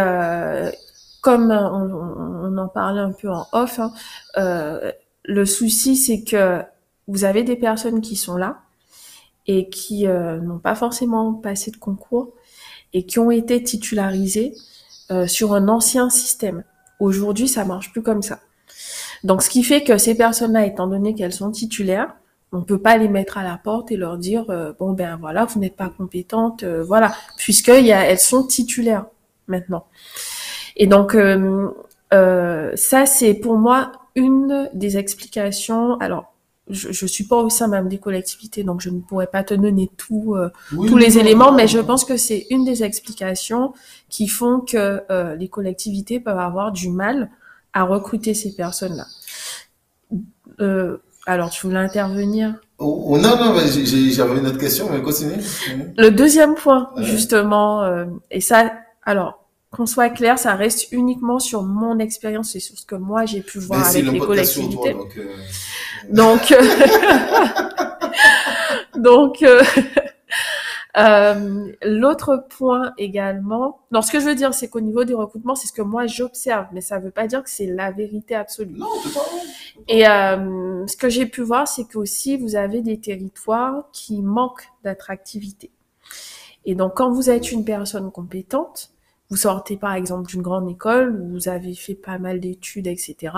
[1.21, 3.93] comme euh, on, en parlait un peu en off, hein,
[4.37, 4.91] euh,
[5.23, 6.61] le souci c'est que
[7.07, 8.59] vous avez des personnes qui sont là
[9.47, 12.33] et qui euh, n'ont pas forcément passé de concours
[12.93, 14.53] et qui ont été titularisées
[15.27, 16.63] sur un ancien système.
[17.01, 18.39] Aujourd'hui, ça marche plus comme ça.
[19.25, 22.15] Donc, ce qui fait que ces personnes-là, étant donné qu'elles sont titulaires,
[22.53, 24.45] on peut pas les mettre à la porte et leur dire
[24.79, 29.05] bon ben voilà, vous n'êtes pas compétente, voilà, puisque elles sont titulaires
[29.47, 29.85] maintenant.
[30.81, 31.69] Et donc, euh,
[32.11, 35.95] euh, ça, c'est pour moi une des explications.
[35.99, 36.33] Alors,
[36.69, 39.53] je, ne suis pas au sein même des collectivités, donc je ne pourrais pas te
[39.53, 43.73] donner tout, euh, tous les éléments, mais je pense que c'est une des explications
[44.09, 45.01] qui font que
[45.37, 47.29] les collectivités peuvent avoir du mal
[47.73, 49.05] à recruter ces personnes-là.
[51.27, 52.55] Alors, tu voulais intervenir?
[52.79, 55.35] Oh, oh, Non, non, j'avais une autre question, mais continue.
[55.97, 58.71] Le deuxième point, justement, euh, et ça,
[59.03, 59.40] alors,
[59.71, 63.41] qu'on soit clair, ça reste uniquement sur mon expérience et sur ce que moi j'ai
[63.41, 64.93] pu voir avec les collectivités.
[66.09, 66.65] donc, euh,
[68.95, 69.63] donc, euh,
[70.97, 75.55] Euh, l'autre point également, non, ce que je veux dire, c'est qu'au niveau du recrutement,
[75.55, 78.35] c'est ce que moi j'observe, mais ça ne veut pas dire que c'est la vérité
[78.35, 78.77] absolue.
[78.77, 79.21] Non, pas
[79.87, 84.69] Et euh, ce que j'ai pu voir, c'est qu'aussi vous avez des territoires qui manquent
[84.83, 85.71] d'attractivité.
[86.65, 88.91] Et donc, quand vous êtes une personne compétente,
[89.31, 93.33] vous sortez par exemple d'une grande école, vous avez fait pas mal d'études, etc.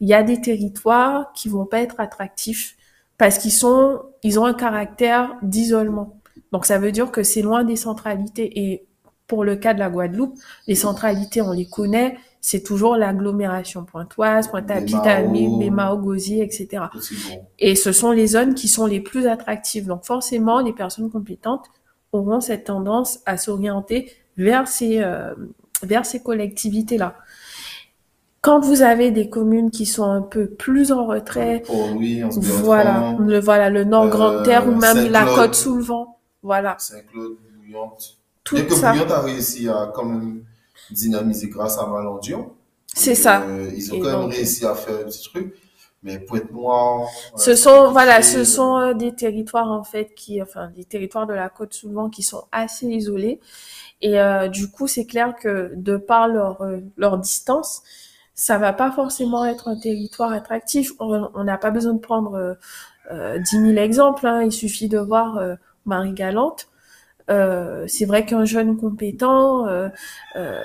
[0.00, 2.76] Il y a des territoires qui vont pas être attractifs
[3.18, 6.20] parce qu'ils sont, ils ont un caractère d'isolement.
[6.52, 8.60] Donc ça veut dire que c'est loin des centralités.
[8.60, 8.86] Et
[9.26, 14.46] pour le cas de la Guadeloupe, les centralités, on les connaît, c'est toujours l'agglomération pointoise,
[14.46, 16.84] Pointe-à-Pitre, Bémao, Gosier, etc.
[17.58, 19.86] Et ce sont les zones qui sont les plus attractives.
[19.86, 21.66] Donc forcément, les personnes compétentes
[22.12, 25.34] auront cette tendance à s'orienter vers ces, euh,
[25.82, 27.16] vers ces collectivités-là.
[28.40, 33.16] Quand vous avez des communes qui sont un peu plus en retrait, oh oui, voilà,
[33.18, 36.76] le, voilà, le Nord Grande Terre ou euh, même la côte sous le vent, voilà.
[36.78, 38.18] Saint-Claude, Bouillante.
[38.44, 38.92] Tout que ça.
[38.92, 40.44] Bouillante a réussi à quand même
[40.90, 42.52] dynamiser grâce à Malandion.
[42.94, 43.42] C'est ça.
[43.42, 45.54] Euh, ils ont quand même réussi à faire un petit truc.
[46.02, 47.00] Mais Pointe-Noire.
[47.02, 51.26] Euh, ce sont, voilà, ce sont euh, des territoires, en fait, qui, enfin, des territoires
[51.26, 53.40] de la côte souvent qui sont assez isolés.
[54.02, 54.18] Et
[54.50, 56.62] du coup, c'est clair que de par leur,
[56.96, 57.82] leur distance,
[58.34, 60.92] ça va pas forcément être un territoire attractif.
[61.00, 62.56] On n'a pas besoin de prendre
[63.10, 64.26] euh, 10 000 exemples.
[64.26, 64.42] Hein.
[64.42, 65.40] Il suffit de voir
[65.86, 66.68] Marie Galante.
[67.28, 69.88] Euh, c'est vrai qu'un jeune compétent, euh,
[70.36, 70.62] euh,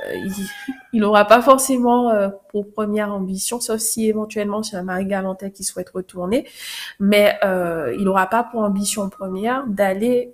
[0.93, 2.11] il n'aura pas forcément
[2.49, 6.47] pour première ambition, sauf si éventuellement c'est un Marie Galante qui souhaite retourner,
[6.99, 10.33] mais il n'aura pas pour ambition première d'aller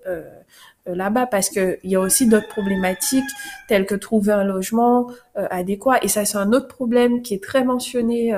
[0.87, 3.29] là-bas parce que il y a aussi d'autres problématiques
[3.67, 7.63] telles que trouver un logement adéquat et ça c'est un autre problème qui est très
[7.63, 8.33] mentionné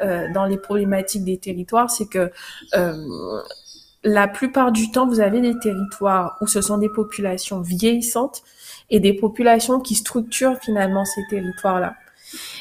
[0.00, 2.30] dans les problématiques des territoires c'est que
[4.04, 8.42] la plupart du temps, vous avez des territoires où ce sont des populations vieillissantes
[8.90, 11.94] et des populations qui structurent finalement ces territoires-là.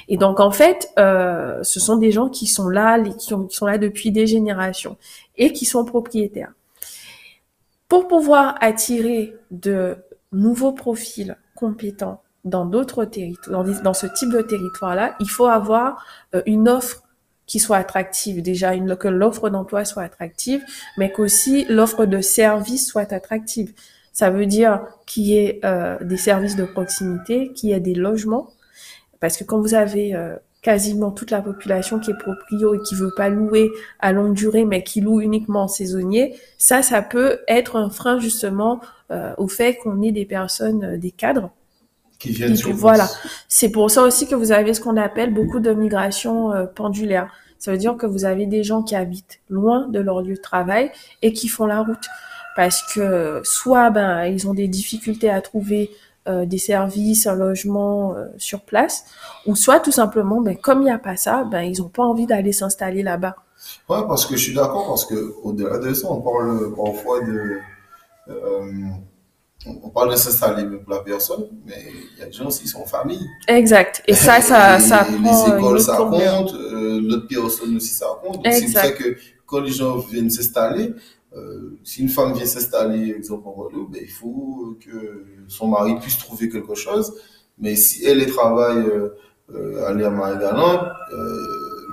[0.08, 3.78] Et donc en fait, euh, ce sont des gens qui sont là, qui, sont là
[3.78, 4.98] depuis des générations
[5.38, 6.52] et qui sont propriétaires.
[7.92, 9.98] Pour pouvoir attirer de
[10.32, 16.42] nouveaux profils compétents dans d'autres territoires, dans, ce type de territoire-là, il faut avoir euh,
[16.46, 17.04] une offre
[17.48, 18.42] qui soit attractive.
[18.42, 20.64] Déjà, que l'offre d'emploi soit attractive,
[20.96, 23.74] mais qu'aussi l'offre de services soit attractive.
[24.14, 27.94] Ça veut dire qu'il y ait euh, des services de proximité, qu'il y ait des
[27.94, 28.48] logements,
[29.20, 32.96] parce que quand vous avez euh, quasiment toute la population qui est proprio et qui
[32.96, 37.40] veut pas louer à longue durée, mais qui loue uniquement en saisonnier, ça, ça peut
[37.48, 41.52] être un frein justement euh, au fait qu'on ait des personnes, des cadres
[42.20, 43.10] qui viennent sur Voilà.
[43.48, 47.32] C'est pour ça aussi que vous avez ce qu'on appelle beaucoup de migration pendulaire.
[47.62, 50.42] Ça veut dire que vous avez des gens qui habitent loin de leur lieu de
[50.42, 52.08] travail et qui font la route
[52.56, 55.92] parce que soit ben ils ont des difficultés à trouver
[56.28, 59.06] euh, des services, un logement euh, sur place,
[59.48, 62.04] ou soit tout simplement, ben comme il n'y a pas ça, ben ils n'ont pas
[62.04, 63.36] envie d'aller s'installer là-bas.
[63.90, 67.58] Ouais, parce que je suis d'accord parce que au-delà de ça, on parle parfois de
[68.30, 68.72] euh,
[69.66, 72.68] on parle de s'installer pour la personne, mais il y a des gens aussi qui
[72.68, 73.28] sont en famille.
[73.48, 74.04] Exact.
[74.08, 76.54] Et ça, ça, ça les, écoles, ça compte.
[76.54, 78.46] L'autre personne aussi, ça compte.
[78.52, 80.94] C'est pour ça que quand les gens viennent s'installer,
[81.36, 85.96] euh, si une femme vient s'installer, exemple en Guadeloupe, ben, il faut que son mari
[86.00, 87.14] puisse trouver quelque chose.
[87.58, 89.10] Mais si elle, travaille, euh,
[89.54, 91.36] euh, aller à Marie-Galante, euh,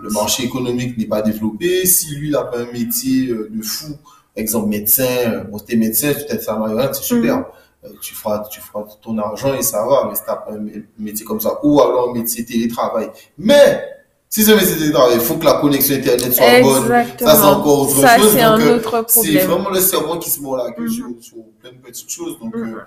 [0.02, 1.86] le marché économique n'est pas développé.
[1.86, 3.96] Si lui, il n'a pas un métier de fou,
[4.34, 7.38] exemple médecin, bon, t'es médecin, tu t'es à Marie-Galante, c'est super.
[7.38, 7.44] Mm.
[7.84, 10.66] Euh, tu feras, tu feras ton argent et ça va, mais si t'as un
[10.98, 13.08] métier comme ça, ou alors un métier télétravail.
[13.36, 13.84] Mais,
[14.28, 16.88] si c'est un métier télétravail, il faut que la connexion Internet soit bonne.
[17.18, 18.32] Ça, c'est encore autre ça, chose.
[18.32, 19.32] c'est un euh, autre problème.
[19.32, 21.20] C'est vraiment le cerveau qui se mord la gueule mm-hmm.
[21.22, 22.38] sur, plein de petites choses.
[22.38, 22.80] Donc, euh,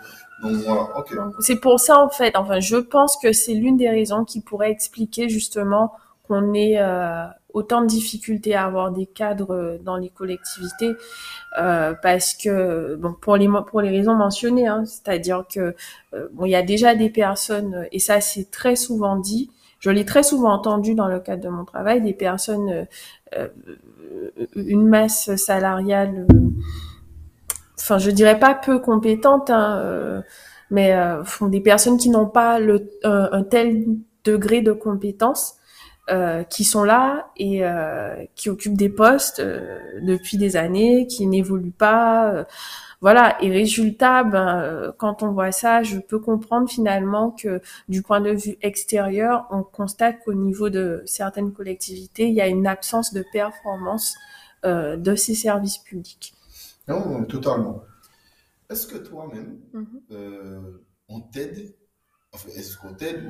[0.44, 1.16] donc voilà, ok.
[1.40, 4.72] C'est pour ça, en fait, enfin, je pense que c'est l'une des raisons qui pourrait
[4.72, 5.94] expliquer justement
[6.28, 10.94] qu'on ait euh, autant de difficultés à avoir des cadres dans les collectivités
[11.60, 15.76] euh, parce que bon pour les pour les raisons mentionnées hein, c'est-à-dire que
[16.14, 19.50] euh, bon il y a déjà des personnes et ça c'est très souvent dit
[19.82, 22.88] je l'ai très souvent entendu dans le cadre de mon travail des personnes
[23.36, 23.48] euh,
[24.56, 26.26] une masse salariale
[27.78, 30.24] enfin je dirais pas peu compétente hein,
[30.70, 30.96] mais
[31.42, 33.86] des personnes qui n'ont pas le un tel
[34.24, 35.56] degré de compétence
[36.12, 41.26] euh, qui sont là et euh, qui occupent des postes euh, depuis des années, qui
[41.26, 42.46] n'évoluent pas.
[43.00, 43.42] voilà.
[43.42, 48.32] Et résultat, ben, quand on voit ça, je peux comprendre finalement que du point de
[48.32, 53.24] vue extérieur, on constate qu'au niveau de certaines collectivités, il y a une absence de
[53.32, 54.16] performance
[54.66, 56.34] de ces services publics.
[56.88, 57.84] Non, totalement.
[58.70, 60.74] Est-ce que toi-même, mm-hmm.
[61.08, 61.74] on t'aide
[62.34, 63.30] est-ce qu'on t'aide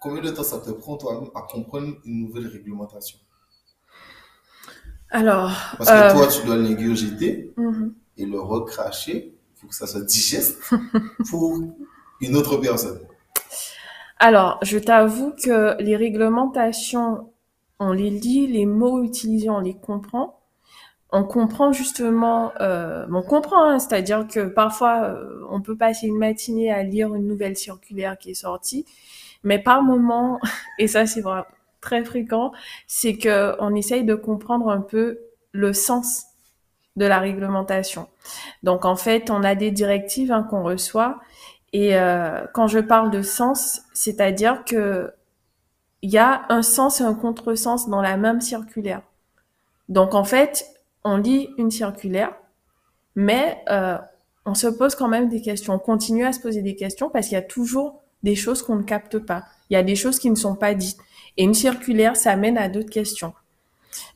[0.00, 3.18] Combien de temps ça te prend, toi, à comprendre une nouvelle réglementation?
[5.10, 5.52] Alors.
[5.78, 7.94] Parce que toi, euh, tu dois l'ingurgiter mhm.
[8.18, 9.34] et le recracher.
[9.56, 10.58] Faut que ça soit digeste
[11.30, 11.60] pour
[12.20, 13.00] une autre personne.
[14.18, 17.32] Alors, je t'avoue que les réglementations,
[17.78, 20.41] on les lit, les mots utilisés, on les comprend
[21.12, 26.18] on comprend justement, euh, on comprend, hein, c'est-à-dire que parfois euh, on peut passer une
[26.18, 28.86] matinée à lire une nouvelle circulaire qui est sortie,
[29.44, 30.40] mais par moment,
[30.78, 31.44] et ça c'est vraiment
[31.82, 32.52] très fréquent,
[32.86, 35.18] c'est que on essaye de comprendre un peu
[35.52, 36.24] le sens
[36.96, 38.08] de la réglementation.
[38.62, 41.20] Donc en fait, on a des directives hein, qu'on reçoit,
[41.74, 45.12] et euh, quand je parle de sens, c'est-à-dire que
[46.00, 49.02] il y a un sens et un contresens dans la même circulaire.
[49.88, 50.66] Donc en fait,
[51.04, 52.34] on lit une circulaire,
[53.14, 53.98] mais euh,
[54.46, 55.74] on se pose quand même des questions.
[55.74, 58.76] On continue à se poser des questions parce qu'il y a toujours des choses qu'on
[58.76, 59.44] ne capte pas.
[59.70, 60.98] Il y a des choses qui ne sont pas dites.
[61.36, 63.32] Et une circulaire, ça mène à d'autres questions.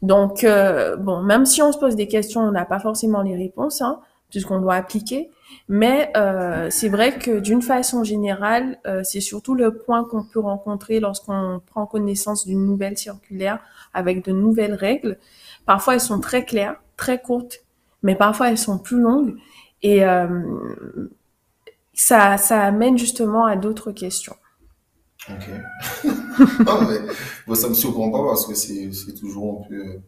[0.02, 3.36] Donc, euh, bon, même si on se pose des questions, on n'a pas forcément les
[3.36, 5.30] réponses, hein, puisqu'on doit appliquer.
[5.68, 11.00] Mais euh, c'est vrai que d'une façon générale, c'est surtout le point qu'on peut rencontrer
[11.00, 13.60] lorsqu'on prend connaissance d'une nouvelle circulaire
[13.92, 15.18] avec de nouvelles règles.
[15.66, 17.64] Parfois, elles sont très claires, très courtes,
[18.02, 19.36] mais parfois elles sont plus longues
[19.82, 20.28] et euh,
[21.92, 24.36] ça, ça amène justement à d'autres questions.
[25.28, 26.04] Ok.
[26.66, 26.80] non,
[27.48, 30.00] mais ça me surprend pas parce que c'est toujours un peu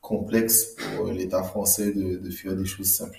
[0.00, 3.18] complexe pour l'État français de, de, faire des choses simples.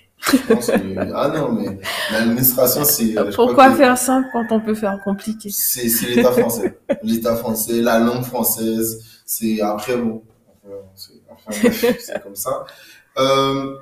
[1.14, 1.80] ah non, mais
[2.12, 3.16] l'administration, c'est.
[3.36, 5.50] Pourquoi faire simple quand on peut faire compliqué?
[5.52, 6.80] C'est l'État français.
[7.04, 10.24] L'État français, la langue française, c'est après bon.
[11.50, 12.66] c'est comme ça.
[13.18, 13.78] Euh,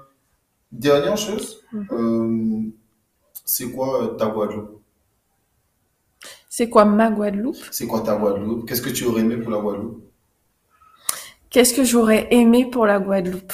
[0.71, 1.88] dernière chose, mhm.
[1.91, 2.71] euh,
[3.43, 4.82] c'est quoi euh, ta Guadeloupe?
[6.50, 7.58] C'est quoi ma Guadeloupe?
[7.71, 8.67] C'est quoi ta Guadeloupe?
[8.67, 10.04] Qu'est-ce que tu aurais aimé pour la Guadeloupe?
[11.50, 13.54] Qu'est-ce que j'aurais aimé pour la Guadeloupe?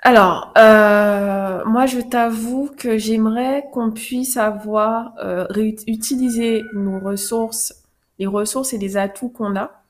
[0.00, 5.46] Alors, moi, je t'avoue que j'aimerais qu'on puisse avoir euh,
[5.86, 7.74] utiliser nos ressources,
[8.18, 9.82] les ressources et les atouts qu'on a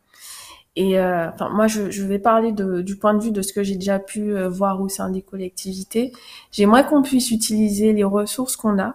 [0.77, 3.63] et euh, moi, je, je, vais parler de, du point de vue de ce que
[3.63, 6.13] j'ai déjà pu euh, voir au sein des collectivités.
[6.53, 8.95] J'aimerais qu'on puisse utiliser les ressources qu'on a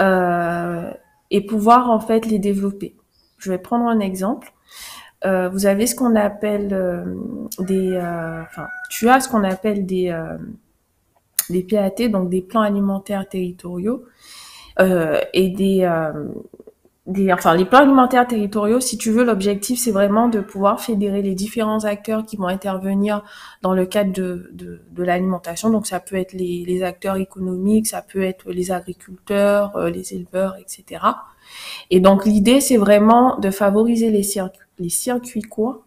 [0.00, 0.90] euh,
[1.30, 2.96] et pouvoir en fait les développer.
[3.36, 4.54] Je vais prendre un exemple.
[5.26, 7.04] Euh, vous avez ce qu'on appelle euh,
[7.58, 10.16] des, enfin, tu as ce qu'on appelle des
[11.50, 14.04] des PAT, donc des plans alimentaires territoriaux,
[14.80, 15.86] et des
[17.32, 21.34] enfin, les plans alimentaires territoriaux, si tu veux, l'objectif, c'est vraiment de pouvoir fédérer les
[21.34, 23.22] différents acteurs qui vont intervenir
[23.62, 25.70] dans le cadre de, de, de l'alimentation.
[25.70, 30.14] Donc, ça peut être les, les, acteurs économiques, ça peut être les agriculteurs, euh, les
[30.14, 31.04] éleveurs, etc.
[31.90, 34.24] Et donc, l'idée, c'est vraiment de favoriser les
[34.80, 35.83] les circuits courts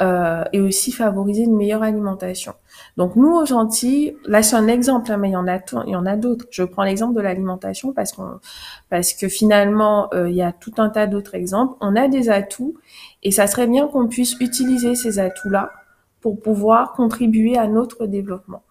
[0.00, 2.54] euh, et aussi favoriser une meilleure alimentation.
[2.96, 5.90] Donc nous aux Antilles, là c'est un exemple, hein, mais il y en a il
[5.90, 6.46] y en a d'autres.
[6.50, 8.38] Je prends l'exemple de l'alimentation parce qu'on
[8.90, 11.74] parce que finalement euh, il y a tout un tas d'autres exemples.
[11.80, 12.76] On a des atouts
[13.22, 15.70] et ça serait bien qu'on puisse utiliser ces atouts là
[16.20, 18.62] pour pouvoir contribuer à notre développement.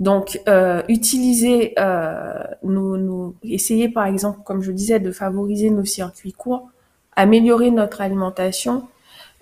[0.00, 5.84] Donc, euh, utiliser, euh, nos, nos, essayer par exemple, comme je disais, de favoriser nos
[5.84, 6.70] circuits courts,
[7.16, 8.88] améliorer notre alimentation,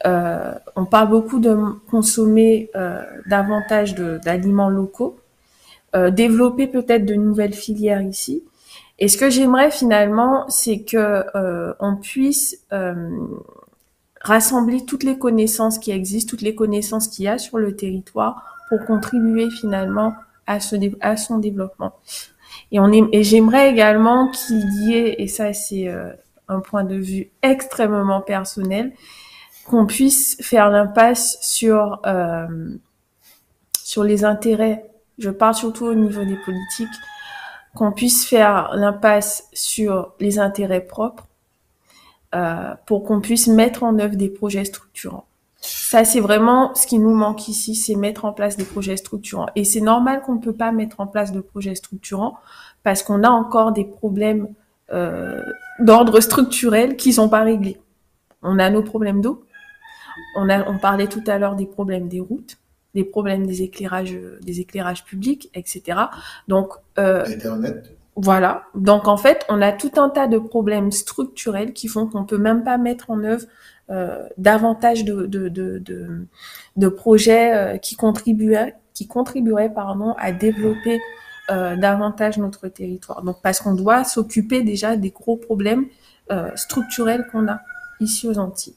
[0.06, 1.56] euh, on parle beaucoup de
[1.90, 5.18] consommer euh, davantage d'aliments locaux,
[5.96, 8.44] euh, développer peut-être de nouvelles filières ici.
[9.00, 11.24] Et ce que j'aimerais finalement, c'est que
[11.80, 12.64] on puisse
[14.20, 18.56] rassembler toutes les connaissances qui existent, toutes les connaissances qu'il y a sur le territoire
[18.68, 20.14] pour contribuer finalement
[20.48, 21.92] à, ce, à son développement.
[22.72, 22.78] Et,
[23.12, 25.88] et j'aimerais également qu'il y ait, et ça c'est
[26.48, 28.92] un point de vue extrêmement personnel,
[29.68, 32.76] qu'on puisse faire l'impasse sur euh,
[33.74, 34.90] sur les intérêts.
[35.18, 36.96] Je parle surtout au niveau des politiques,
[37.74, 41.26] qu'on puisse faire l'impasse sur les intérêts propres
[42.34, 45.26] euh, pour qu'on puisse mettre en œuvre des projets structurants.
[45.60, 49.48] Ça, c'est vraiment ce qui nous manque ici, c'est mettre en place des projets structurants.
[49.56, 52.36] Et c'est normal qu'on ne peut pas mettre en place de projets structurants
[52.84, 54.48] parce qu'on a encore des problèmes
[54.92, 55.42] euh,
[55.80, 57.80] d'ordre structurel qui sont pas réglés.
[58.42, 59.44] On a nos problèmes d'eau,
[60.36, 62.58] On, a, on parlait tout à l'heure des problèmes des routes,
[62.94, 65.98] des problèmes des éclairages, des éclairages publics, etc.
[66.48, 67.92] Donc, euh, Internet.
[68.16, 68.64] voilà.
[68.74, 72.38] Donc, en fait, on a tout un tas de problèmes structurels qui font qu'on peut
[72.38, 73.46] même pas mettre en œuvre
[73.90, 76.26] euh, davantage de, de, de, de,
[76.76, 81.00] de projets euh, qui contribueraient, qui contribueraient pardon, à développer
[81.50, 83.22] euh, davantage notre territoire.
[83.22, 85.86] Donc, parce qu'on doit s'occuper déjà des gros problèmes
[86.30, 87.60] euh, structurels qu'on a
[88.00, 88.74] ici aux Antilles.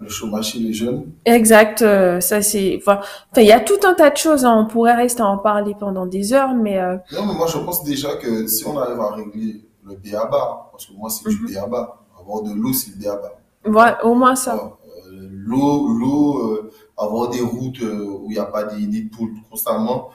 [0.00, 1.12] Le chômage chez les jeunes.
[1.24, 2.76] Exact, euh, ça c'est.
[2.80, 3.00] Enfin,
[3.36, 4.44] il y a tout un tas de choses.
[4.44, 7.46] hein, On pourrait rester à en parler pendant des heures, mais euh, Non, mais moi,
[7.46, 11.26] je pense déjà que si on arrive à régler le BABA, parce que moi, c'est
[11.28, 11.46] Mhm.
[11.46, 11.96] du BABA.
[12.20, 13.32] Avoir de l'eau, c'est le BABA.
[13.64, 14.52] voilà, au moins ça.
[14.52, 14.78] Alors,
[15.12, 20.10] euh, L'eau, l'eau, euh, avoir des routes où il n'y a pas des poules constamment,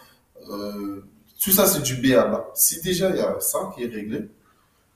[1.42, 2.46] tout ça c'est du BABA.
[2.54, 4.30] Si déjà il y a ça qui est réglé,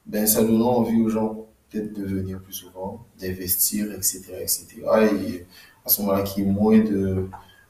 [0.06, 4.66] ben ça donne envie aux gens peut-être de venir plus souvent, d'investir, etc., etc.
[5.12, 5.46] Et
[5.86, 7.28] à ce moment-là, qu'il y ait moins de,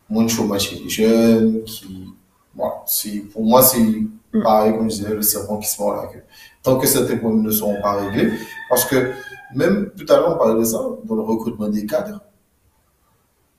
[0.09, 2.13] moins de chômage chez les jeunes, qui,
[2.55, 4.03] voilà, c'est, pour moi c'est
[4.43, 6.23] pareil, comme je disais, le serpent qui se mord la queue.
[6.63, 8.33] Tant que certains problèmes ne seront pas réglés,
[8.69, 9.13] parce que
[9.55, 12.21] même tout à l'heure, on parlait de ça, dans le recrutement des cadres.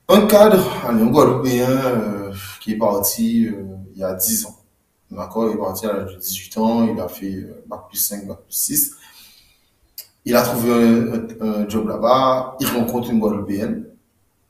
[0.07, 3.63] Un cadre, un Guadeloupéen euh, qui est parti euh,
[3.93, 4.55] il y a 10 ans.
[5.11, 7.97] D'accord Il est parti à l'âge de 18 ans, il a fait euh, Bac plus
[7.97, 8.95] 5, Bac plus 6.
[10.29, 10.71] Il a trouvé
[11.41, 13.85] un, job là-bas, il rencontre une Guadeloupéenne.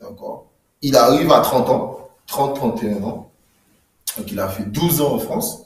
[0.02, 0.52] D'accord
[0.82, 3.32] Il arrive à 30 ans, 30, 31 ans.
[4.18, 5.64] Donc il a fait 12 ans en France,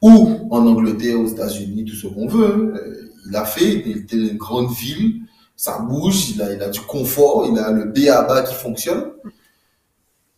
[0.00, 2.74] ou en Angleterre, aux États-Unis, tout ce qu'on veut.
[2.76, 5.22] Euh, Il a fait, il était une grande ville,
[5.56, 9.14] ça bouge, il a, du confort, il a le BABA qui fonctionne.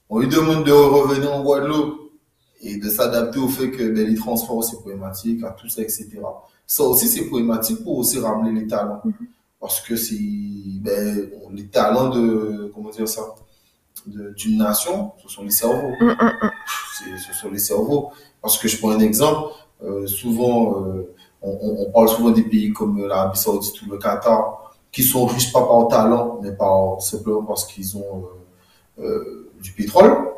[0.08, 2.07] On lui demande de revenir en Guadeloupe
[2.60, 6.08] et de s'adapter au fait que ben, les transports, c'est problématique, à tout ça, etc.
[6.66, 9.02] Ça aussi, c'est problématique pour aussi ramener les talents.
[9.60, 13.22] Parce que c'est ben, les talents de, comment dire ça,
[14.06, 15.92] d'une nation, ce sont les cerveaux.
[16.00, 16.50] Hum, hum.
[16.96, 18.10] C'est- ce sont les cerveaux.
[18.40, 19.52] Parce que je prends un exemple,
[19.82, 25.02] euh, souvent, euh, on, parle souvent des pays comme l'Arabie Saoudite ou le Qatar, qui
[25.02, 28.24] sont riches pas par talent, mais par, simplement parce qu'ils ont
[28.98, 30.28] euh, du pétrole.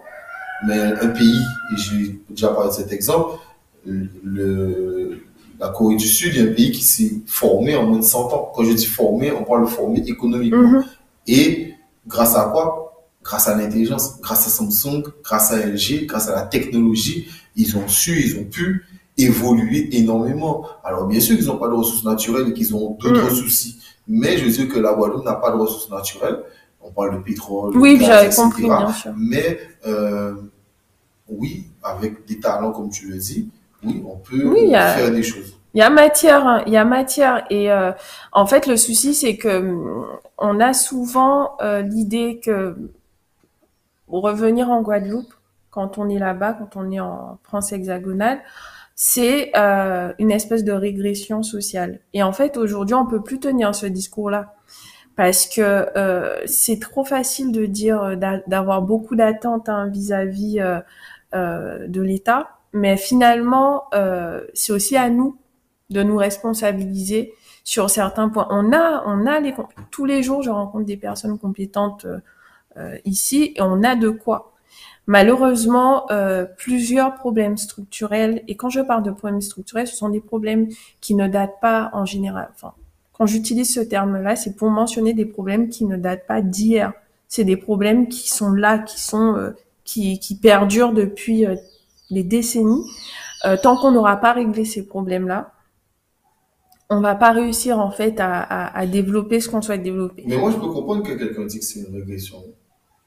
[0.67, 1.41] Mais un pays,
[1.73, 3.39] et j'ai déjà parlé de cet exemple,
[3.87, 5.23] le,
[5.59, 8.53] la Corée du Sud est un pays qui s'est formé en moins de 100 ans.
[8.55, 10.63] Quand je dis formé, on parle de formé économiquement.
[10.63, 10.85] Mhm.
[11.27, 11.75] Et
[12.07, 12.87] grâce à quoi?
[13.23, 17.87] Grâce à l'intelligence, grâce à Samsung, grâce à LG, grâce à la technologie, ils ont
[17.87, 18.87] su, ils ont pu
[19.19, 20.65] évoluer énormément.
[20.85, 23.35] Alors bien sûr qu'ils n'ont pas de ressources naturelles et qu'ils ont d'autres Mm.
[23.35, 23.77] soucis.
[24.09, 26.39] Mais je veux dire que la Guadeloupe n'a pas de ressources naturelles.
[26.91, 29.13] On parle de pétrole, Oui, j'avais compris, bien sûr.
[29.17, 30.35] Mais euh,
[31.29, 33.49] oui, avec des talents comme tu le dis,
[33.85, 35.57] oui, on peut Oui, a- faire des choses.
[35.73, 37.47] Il y a matière, hein, il y a matière.
[37.49, 37.93] Et euh,
[38.33, 40.05] en fait, le souci, c'est que hum,
[40.37, 42.75] on a souvent euh, l'idée que
[44.09, 45.33] revenir en Guadeloupe,
[45.71, 48.41] quand on est là-bas, quand on est en France hexagonale,
[48.97, 52.01] c'est euh, une espèce de régression sociale.
[52.13, 54.55] Et en fait, aujourd'hui, on peut plus tenir ce discours-là
[55.21, 55.61] parce que
[55.99, 62.01] euh, c'est trop facile de dire euh, d'a- d'avoir beaucoup d'attentes hein, vis-à-vis euh, de
[62.01, 63.85] l'État, mais finalement,
[64.55, 65.37] c'est aussi à nous
[65.91, 68.47] de nous responsabiliser sur certains points.
[68.51, 69.55] On a, on a les,
[69.91, 72.07] tous les jours, je rencontre des personnes compétentes
[73.05, 74.53] ici et on a de quoi.
[75.07, 76.07] Malheureusement,
[76.59, 80.69] plusieurs problèmes structurels, et quand je parle de problèmes structurels, ce sont des problèmes
[81.01, 82.51] qui ne datent pas en général.
[83.21, 86.95] Quand j'utilise ce terme-là, c'est pour mentionner des problèmes qui ne datent pas d'hier.
[87.29, 89.51] C'est des problèmes qui sont là, qui sont, euh,
[89.85, 91.55] qui, qui perdurent depuis euh,
[92.11, 92.83] des décennies.
[93.45, 95.53] Euh, tant qu'on n'aura pas réglé ces problèmes-là,
[96.89, 100.25] on va pas réussir en fait à, à, à développer ce qu'on souhaite développer.
[100.27, 102.43] Mais moi, je peux comprendre que quelqu'un dit que c'est une régression.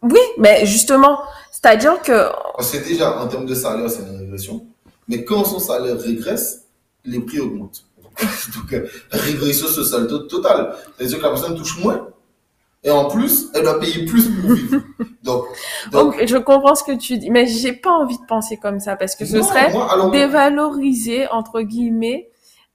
[0.04, 1.18] Oui, mais justement,
[1.52, 4.64] c'est-à-dire que que déjà, en termes de salaire, c'est une régression.
[5.08, 6.66] Mais quand son salaire régresse,
[7.04, 7.84] les prix augmentent.
[8.56, 10.76] Donc, euh, régression sociale to- totale.
[10.98, 12.10] C'est-à-dire que la personne touche moins.
[12.86, 14.82] Et en plus, elle doit payer plus pour vivre.
[15.24, 15.46] Donc,
[15.90, 18.82] donc donc, je comprends ce que tu dis, mais j'ai pas envie de penser comme
[18.82, 22.30] ça parce que ce non, serait moi, alors, dévaloriser entre guillemets.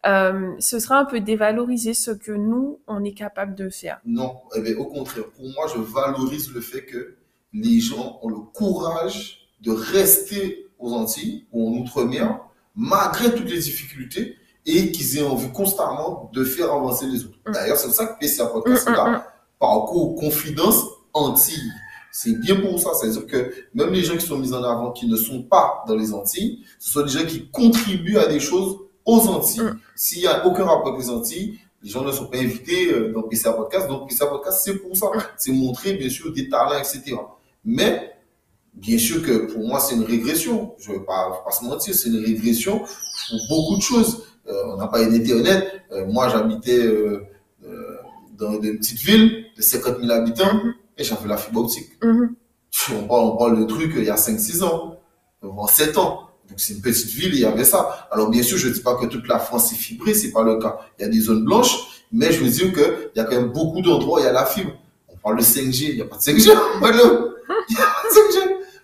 [0.07, 4.01] Euh, ce serait un peu dévaloriser ce que nous on est capable de faire.
[4.07, 7.17] Non, eh bien, au contraire, pour moi, je valorise le fait que
[7.53, 12.39] les gens ont le courage de rester aux Antilles ou en Outre-mer,
[12.77, 14.37] malgré toutes les difficultés,
[14.69, 17.39] et qu'ils aient envie constamment de faire avancer les autres.
[17.47, 17.53] Mm.
[17.53, 19.23] D'ailleurs, c'est pour ça que PCA Podcast hum, là, hum.
[19.59, 21.73] parcours confidence Antilles.
[22.13, 22.91] C'est bien pour ça.
[22.95, 25.97] C'est-à-dire que même les gens qui sont mis en avant, qui ne sont pas dans
[25.97, 29.63] les Antilles, ce sont des gens qui contribuent à des choses aux Antilles.
[29.63, 29.81] Mm.
[29.97, 33.13] S'il n'y a aucun rapport avec les Antilles, Les gens ne sont pas invités euh,
[33.13, 33.89] dans PCA Podcast.
[33.89, 35.07] Donc, PCA Podcast, c'est pour ça.
[35.39, 37.17] C'est montrer, bien sûr, des talents, etc.
[37.65, 38.19] Mais,
[38.75, 40.75] bien sûr que pour moi, c'est une régression.
[40.79, 44.28] Je ne vais pas, pas se mentir, c'est une régression pour beaucoup de choses.
[44.49, 45.83] Euh, on n'a pas d'Internet.
[45.93, 47.27] Euh, moi, j'habitais euh,
[48.37, 50.61] dans une petite ville de 50 000 habitants
[50.97, 51.91] et j'avais la fibre optique.
[52.03, 52.35] Mhm.
[52.93, 54.97] On parle, on parle de trucs il y a 5-6 ans,
[55.43, 56.29] en 7 ans.
[56.49, 58.09] Donc c'est une petite ville, il y avait ça.
[58.11, 60.43] Alors bien sûr, je ne dis pas que toute la France est fibrée, c'est pas
[60.43, 60.79] le cas.
[60.99, 63.53] Il y a des zones blanches, mais je veux dire qu'il y a quand même
[63.53, 64.73] beaucoup d'endroits où il y a la fibre.
[65.09, 66.51] On parle de 5G, il n'y a pas de 5G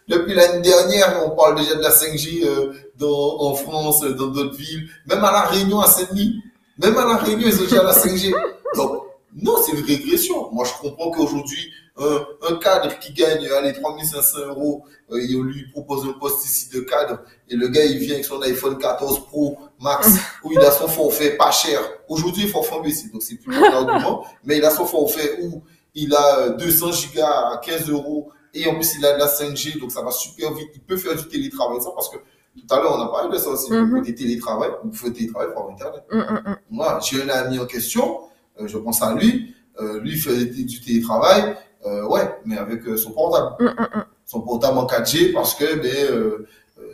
[0.09, 4.27] Depuis l'année dernière, on parle déjà de la 5G euh, dans, en France, euh, dans
[4.27, 6.43] d'autres villes, même à La Réunion, à Saint-Denis.
[6.79, 8.33] Même à La Réunion, ils ont déjà la 5G.
[8.77, 9.03] Donc,
[9.35, 10.51] non, c'est une régression.
[10.53, 15.43] Moi, je comprends qu'aujourd'hui, un, un cadre qui gagne, allez, 3500 euros, euh, et on
[15.43, 18.79] lui propose un poste ici de cadre, et le gars, il vient avec son iPhone
[18.79, 20.09] 14 Pro Max,
[20.43, 21.81] où il a son forfait pas cher.
[22.09, 25.39] Aujourd'hui, il faut forfait baissé, donc c'est plus un argument, mais il a son forfait
[25.43, 25.63] où
[25.95, 29.27] il a euh, 200 gigas à 15 euros, et en plus, il a de la
[29.27, 30.69] 5G, donc ça va super vite.
[30.75, 32.17] Il peut faire du télétravail, ça, parce que
[32.57, 33.73] tout à l'heure, on a parlé de ça aussi.
[33.73, 34.03] Mhm.
[34.03, 36.05] Des télétravail, vous faites télétravail pour Internet.
[36.11, 36.57] Mm, mm, mm.
[36.71, 38.21] Moi, j'ai un ami en question,
[38.61, 42.83] euh, je pense à lui, euh, lui il fait du télétravail, euh, ouais, mais avec
[42.97, 43.57] son portable.
[43.59, 44.05] Mm, mm, mm.
[44.25, 46.47] Son portable en 4G parce que ben,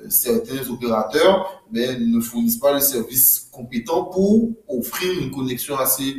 [0.08, 6.16] certains opérateurs ben, ne fournissent pas les services compétents pour offrir une connexion assez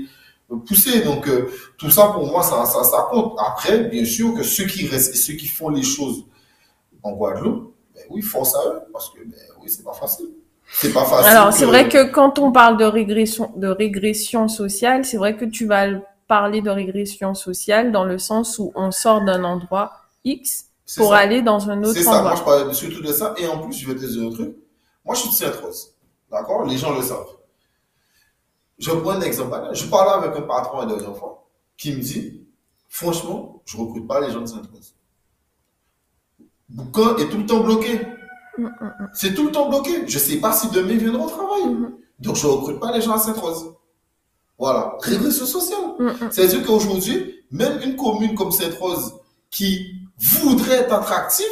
[0.57, 1.01] poussée.
[1.01, 3.35] Donc, euh, tout ça, pour moi, ça, ça, ça compte.
[3.39, 6.25] Après, bien sûr que ceux qui restent ceux qui font les choses
[7.03, 10.27] en Guadeloupe, ben, oui, force à eux, parce que ben, oui, c'est pas facile.
[10.73, 11.27] C'est pas facile.
[11.27, 15.45] Alors, c'est vrai que quand on parle de régression, de régression sociale, c'est vrai que
[15.45, 15.87] tu vas
[16.27, 19.91] parler de régression sociale dans le sens où on sort d'un endroit
[20.23, 21.17] X pour ça.
[21.17, 22.35] aller dans un autre C'est ça, moi endroit.
[22.35, 23.33] je parlais surtout de ça.
[23.37, 24.55] Et en plus, je vais te dire un truc.
[25.03, 25.93] Moi, je suis de Sainte-Rose.
[26.31, 26.65] D'accord?
[26.65, 27.25] Les gens le savent.
[28.82, 29.55] Je prends un exemple.
[29.73, 32.41] Je parlais avec un patron la dernière fois qui me dit
[32.89, 34.95] Franchement, je ne recrute pas les gens de Sainte-Rose.
[36.67, 38.01] Boucan est tout le temps bloqué.
[38.57, 39.09] Mm, mm, mm.
[39.13, 40.07] C'est tout le temps bloqué.
[40.07, 41.61] Je ne sais pas si demain ils viendront au travail.
[42.19, 43.73] Donc, je ne recrute pas les gens à Sainte-Rose.
[44.57, 44.97] Voilà.
[44.99, 45.95] Régression sociale.
[46.32, 49.13] C'est-à-dire qu'aujourd'hui, même une commune comme Sainte-Rose
[49.49, 51.45] qui voudrait être attractive,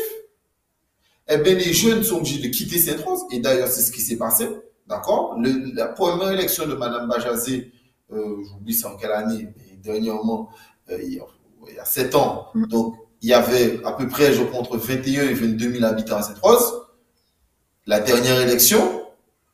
[1.27, 3.21] eh bien, les jeunes sont obligés de quitter Sainte-Rose.
[3.31, 4.49] Et d'ailleurs, c'est ce qui s'est passé.
[4.89, 5.37] D'accord?
[5.75, 7.71] La première élection de Madame Bajazé,
[8.11, 10.49] euh, j'oublie c'est en quelle année, mais dernièrement,
[10.89, 11.25] euh, il, y a,
[11.67, 12.47] il y a 7 ans.
[12.55, 12.65] Mm.
[12.65, 16.17] Donc, il y avait à peu près, je crois, entre 21 et 22 000 habitants
[16.17, 16.87] à Sainte-Rose.
[17.85, 19.03] La dernière élection,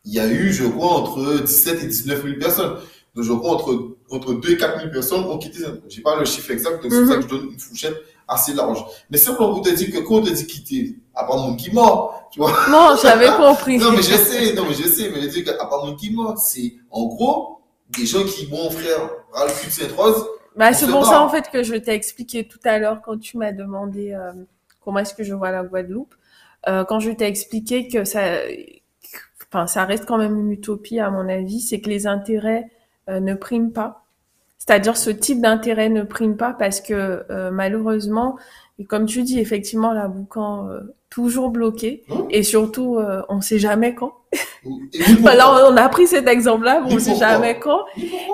[0.06, 2.78] il y a eu, je crois, entre 17 et 19 000 personnes.
[3.14, 5.82] Donc, je crois, entre, entre 2 et 4 000 personnes ont quitté Sainte-Rose.
[5.90, 7.98] Je n'ai pas le chiffre exact, donc c'est pour ça que je donne une fourchette
[8.26, 8.86] assez large.
[9.10, 11.72] Mais simplement pour te dire que quand on te dit quitter, à part mon qui
[11.72, 12.52] mort, tu vois.
[12.70, 13.78] Non, j'avais compris.
[13.78, 16.12] Non, mais je sais, non, mais je sais, mais je dis qu'à part mon qui
[16.12, 17.62] mort, c'est, en gros,
[17.98, 21.22] des gens qui, bon, frère, ras le cul de Sainte-Rose, Bah, On c'est pour ça,
[21.22, 24.32] en fait, que je t'ai expliqué tout à l'heure quand tu m'as demandé euh,
[24.84, 26.16] comment est-ce que je vois la Guadeloupe.
[26.68, 28.22] Euh, quand je t'ai expliqué que ça,
[29.52, 32.70] enfin, ça reste quand même une utopie, à mon avis, c'est que les intérêts
[33.10, 34.06] euh, ne priment pas.
[34.58, 38.38] C'est-à-dire, ce type d'intérêt ne prime pas parce que, euh, malheureusement,
[38.80, 40.80] et comme tu dis, effectivement, la boucan euh,
[41.16, 42.04] toujours bloqué.
[42.10, 44.14] Hein Et surtout, euh, on sait jamais quand.
[45.26, 47.30] Alors, on a pris cet exemple-là, on sait pourquoi.
[47.30, 47.86] jamais quand.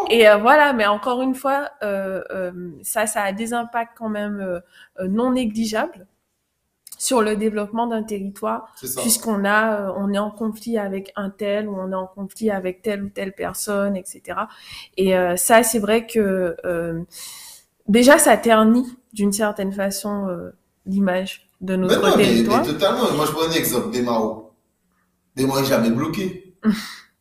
[0.09, 4.09] Et euh, voilà, mais encore une fois, euh, euh, ça, ça a des impacts quand
[4.09, 4.59] même euh,
[4.99, 6.07] euh, non négligeables
[6.97, 11.69] sur le développement d'un territoire, puisqu'on a, euh, on est en conflit avec un tel
[11.69, 14.39] ou on est en conflit avec telle ou telle personne, etc.
[14.97, 17.01] Et euh, ça, c'est vrai que euh,
[17.87, 20.51] déjà, ça ternit d'une certaine façon euh,
[20.87, 22.61] l'image de Mais notre non, mais, territoire.
[22.61, 23.11] mais totalement.
[23.13, 24.51] Moi, je prends un exemple, Bémao.
[25.35, 26.55] Bémao n'est jamais bloqué.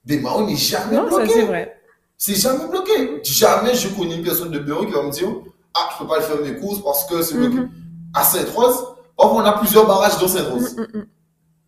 [0.05, 1.29] Bémao n'est jamais Non, bloqué.
[1.33, 1.81] c'est vrai.
[2.17, 3.21] C'est jamais bloqué.
[3.23, 5.29] Jamais je connais une personne de bureau qui va me dire
[5.75, 7.57] Ah, je peux pas aller faire mes courses parce que c'est bloqué.
[7.61, 7.71] Mhm.
[8.15, 8.85] À Sainte-Rose,
[9.17, 10.77] or, on a plusieurs barrages dans Sainte-Rose.
[10.77, 11.05] Mm.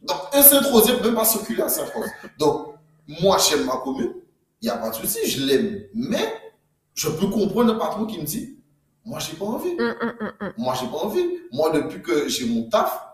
[0.03, 2.09] Donc, un Sainte-Rose ne peut pas circuler à Sainte-Rose.
[2.39, 2.75] Donc,
[3.21, 4.13] moi, j'aime ma commune,
[4.61, 5.83] il n'y a pas de souci, je l'aime.
[5.95, 6.35] Mais,
[6.95, 8.59] je peux comprendre un patron qui me dit
[9.05, 9.75] Moi, j'ai pas envie.
[9.75, 10.53] Mm, mm, mm, mm.
[10.59, 11.27] Moi, j'ai pas envie.
[11.53, 13.05] Moi, depuis que j'ai mon taf,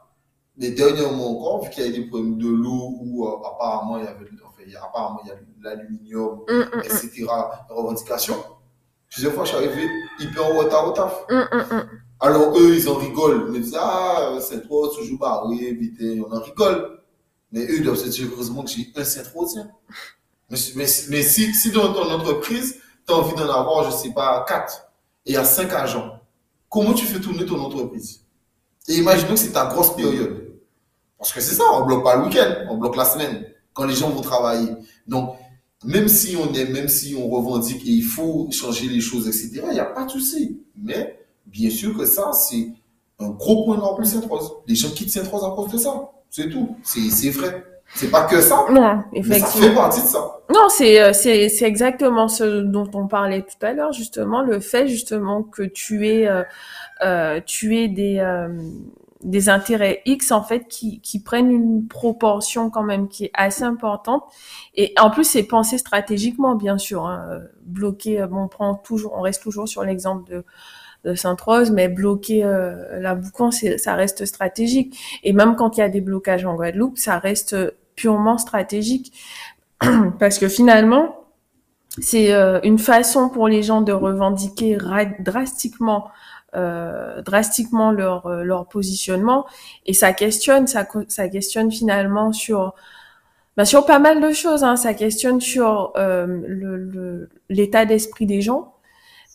[0.56, 4.04] les dernièrement encore, vu qu'il y a des problèmes de l'eau ou euh, apparemment il
[4.04, 7.26] y avait, enfin, il y a, apparemment il y a l'aluminium, Mm, mm, etc.,
[7.70, 8.36] revendications,
[9.08, 11.24] plusieurs fois, je suis arrivé hyper en retard au taf.
[12.20, 13.44] Alors, eux, ils en rigolent.
[13.46, 17.00] Ils me disent, ah, Saint-Rose, toujours barré, vite, on en rigole.
[17.52, 19.70] Mais eux, ils doivent se dire, heureusement que j'ai un Saint-Rosien.
[20.50, 24.12] Mais, mais, mais si, si dans ton entreprise, tu as envie d'en avoir, je sais
[24.12, 24.87] pas, quatre,
[25.28, 26.18] et a cinq agents,
[26.68, 28.22] comment tu fais tourner ton entreprise?
[28.88, 30.56] Et imaginons que c'est ta grosse période.
[31.18, 33.94] Parce que c'est ça, on bloque pas le week-end, on bloque la semaine, quand les
[33.94, 34.70] gens vont travailler.
[35.06, 35.36] Donc,
[35.84, 39.62] même si on est, même si on revendique et il faut changer les choses, etc.,
[39.68, 40.62] il n'y a pas de souci.
[40.76, 42.72] Mais, bien sûr que ça, c'est
[43.18, 44.52] un gros point d'ordre pour Sainte-Rose.
[44.66, 46.10] Les gens quittent Sainte-Rose à cause de ça.
[46.30, 46.76] C'est tout.
[46.82, 47.64] C'est vrai.
[47.94, 48.66] C'est pas que ça.
[48.70, 49.68] Non, Mais ça effectivement.
[49.68, 50.40] fait partie de ça.
[50.54, 54.60] Non, c'est euh, c'est c'est exactement ce dont on parlait tout à l'heure justement le
[54.60, 56.42] fait justement que tu aies euh,
[57.04, 58.48] euh, tu aies des euh,
[59.24, 63.64] des intérêts X en fait qui qui prennent une proportion quand même qui est assez
[63.64, 64.22] importante
[64.76, 69.14] et en plus c'est pensé stratégiquement bien sûr hein, bloquer euh, bon on prend toujours
[69.16, 70.44] on reste toujours sur l'exemple de
[71.04, 74.98] de Sainte-Rose, mais bloquer euh, la Boucan, ça reste stratégique.
[75.22, 77.56] Et même quand il y a des blocages en Guadeloupe, ça reste
[77.96, 79.12] purement stratégique.
[80.18, 81.16] Parce que finalement,
[82.00, 86.08] c'est euh, une façon pour les gens de revendiquer ra- drastiquement
[86.56, 89.44] euh, drastiquement leur euh, leur positionnement
[89.84, 92.74] et ça questionne ça ça questionne finalement sur
[93.56, 94.76] bah, sur pas mal de choses hein.
[94.76, 98.74] ça questionne sur euh, le, le- l'état d'esprit des gens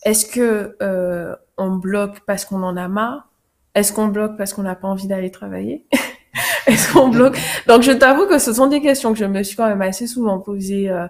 [0.04, 3.28] est-ce que euh, on bloque parce qu'on en a marre?
[3.74, 5.86] Est-ce qu'on bloque parce qu'on n'a pas envie d'aller travailler?
[6.66, 7.38] Est-ce qu'on bloque?
[7.66, 10.06] Donc je t'avoue que ce sont des questions que je me suis quand même assez
[10.06, 11.06] souvent posées euh,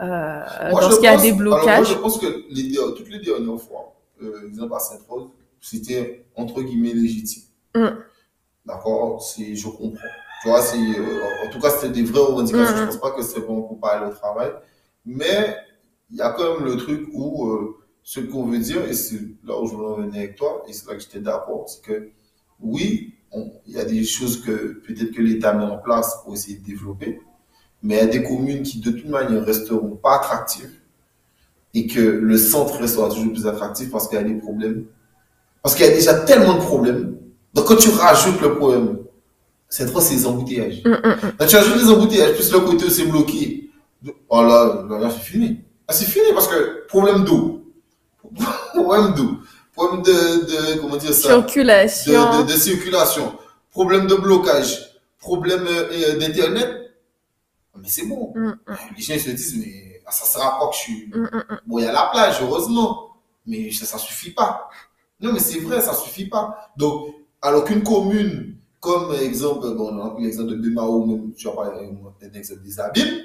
[0.00, 0.40] euh,
[0.70, 3.60] lorsqu'il y a pense- des alors, blocages moi, je pense que les, toutes les dernières
[3.60, 5.28] fois, euh, exemple à Sainte-Rose,
[5.60, 7.42] c'était entre guillemets légitime.
[7.74, 7.86] Mm.
[8.66, 9.22] D'accord?
[9.22, 10.08] C'est, je comprends.
[10.42, 12.74] Tu vois, c'est, euh, en tout cas, c'était des vraies revendications.
[12.76, 12.78] Mm.
[12.80, 14.50] Je pense pas que c'est bon pour pas aller au travail.
[15.06, 15.56] Mais
[16.10, 17.77] il y a quand même le truc où euh,
[18.08, 20.72] ce qu'on veut dire, et c'est là où je voulais en venir avec toi, et
[20.72, 22.08] c'est là que j'étais d'accord, c'est que
[22.58, 23.12] oui,
[23.66, 26.64] il y a des choses que peut-être que l'État met en place pour essayer de
[26.64, 27.20] développer,
[27.82, 30.72] mais il y a des communes qui de toute manière resteront pas attractives
[31.74, 34.86] et que le centre restera toujours plus attractif parce qu'il y a des problèmes.
[35.62, 37.18] Parce qu'il y a déjà tellement de problèmes.
[37.52, 39.00] Donc quand tu rajoutes le problème,
[39.68, 40.82] c'est trop ces embouteillages.
[40.82, 41.32] Mm, mm, mm.
[41.38, 43.70] Quand tu ajoutes les embouteillages, plus le côté où c'est bloqué,
[44.30, 45.60] oh là, là, là, c'est fini.
[45.86, 47.57] Ah, c'est fini parce que problème d'eau.
[48.74, 49.38] Problème d'eau.
[49.74, 50.12] Problème de,
[50.74, 51.28] de, comment dire ça?
[51.28, 53.32] circulation de, de, de circulation,
[53.70, 54.76] problème de blocage,
[55.20, 56.74] problème euh, d'internet.
[57.80, 58.32] Mais c'est bon.
[58.34, 61.06] Mm, mm, Les gens se disent, mais ah, ça sert à quoi que je suis.
[61.14, 61.60] mm, mm.
[61.66, 63.10] Bon, il y a la plage, heureusement,
[63.46, 64.68] mais ça, ça suffit pas.
[65.20, 66.72] Non, mais c'est vrai, ça suffit pas.
[66.76, 71.46] Donc, alors qu'une commune, comme exemple, bon, on a pris l'exemple de Bemao, même, tu
[71.46, 71.88] vas parler
[72.20, 73.20] d'un exemple des abîmes,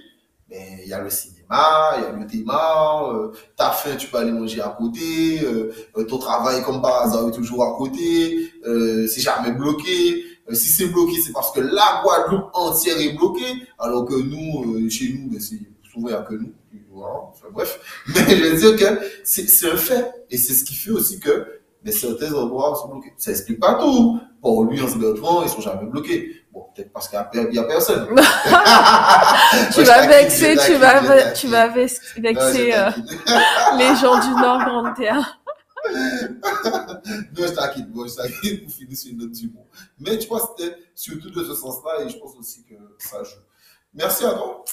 [0.53, 4.17] mais il y a le cinéma, il y a le théma, euh, faim, tu peux
[4.17, 8.51] aller manger à côté, euh, euh, ton travail, comme par hasard, est toujours à côté,
[8.65, 10.23] euh, c'est jamais bloqué.
[10.51, 15.13] Si c'est bloqué, c'est parce que la Guadeloupe entière est bloquée, alors que nous, chez
[15.13, 15.59] nous, ben, c'est
[15.91, 16.53] souvent que nous.
[16.91, 17.13] Voilà.
[17.31, 17.79] Enfin, bref,
[18.13, 20.11] mais je veux dire que c'est c'est un fait.
[20.29, 23.13] Et c'est ce qui fait aussi que ben, certains endroits sont bloqués.
[23.17, 24.19] Ça explique pas tout.
[24.41, 26.42] Pour lui, en se Bertrand, ils sont jamais bloqués.
[26.53, 28.07] Bon, peut-être parce qu'il n'y a, personne.
[29.73, 32.91] tu vas vexer, tu vas, tu vas vexer euh,
[33.77, 35.39] les gens du Nord Grande Terre.
[37.35, 37.87] Non, je taquine.
[37.87, 39.65] Bon, je taquine pour finir sur une note d'humour.
[39.99, 43.41] Mais tu vois, c'était surtout de ce sens-là et je pense aussi que ça joue.
[43.93, 44.63] Merci à toi.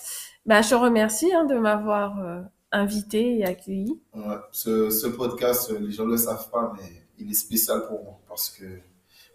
[0.47, 4.01] Bah, je te remercie hein, de m'avoir euh, invité et accueilli.
[4.15, 7.87] Ouais, ce, ce podcast, euh, les gens ne le savent pas, mais il est spécial
[7.89, 8.65] pour moi parce que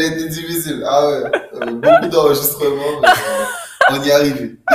[0.00, 0.84] été difficile.
[0.86, 1.24] Ah ouais,
[1.54, 3.44] euh, beaucoup d'enregistrements, mais euh,
[3.90, 4.56] on y est arrivé.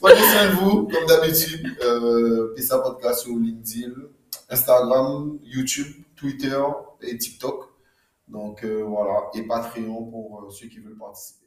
[0.00, 1.66] Prenez soin de vous, comme d'habitude.
[1.82, 3.92] Euh, Pissa Podcast sur LinkedIn,
[4.50, 6.62] Instagram, YouTube, Twitter
[7.02, 7.64] et TikTok.
[8.28, 11.41] Donc euh, voilà, et Patreon pour ceux qui veulent participer.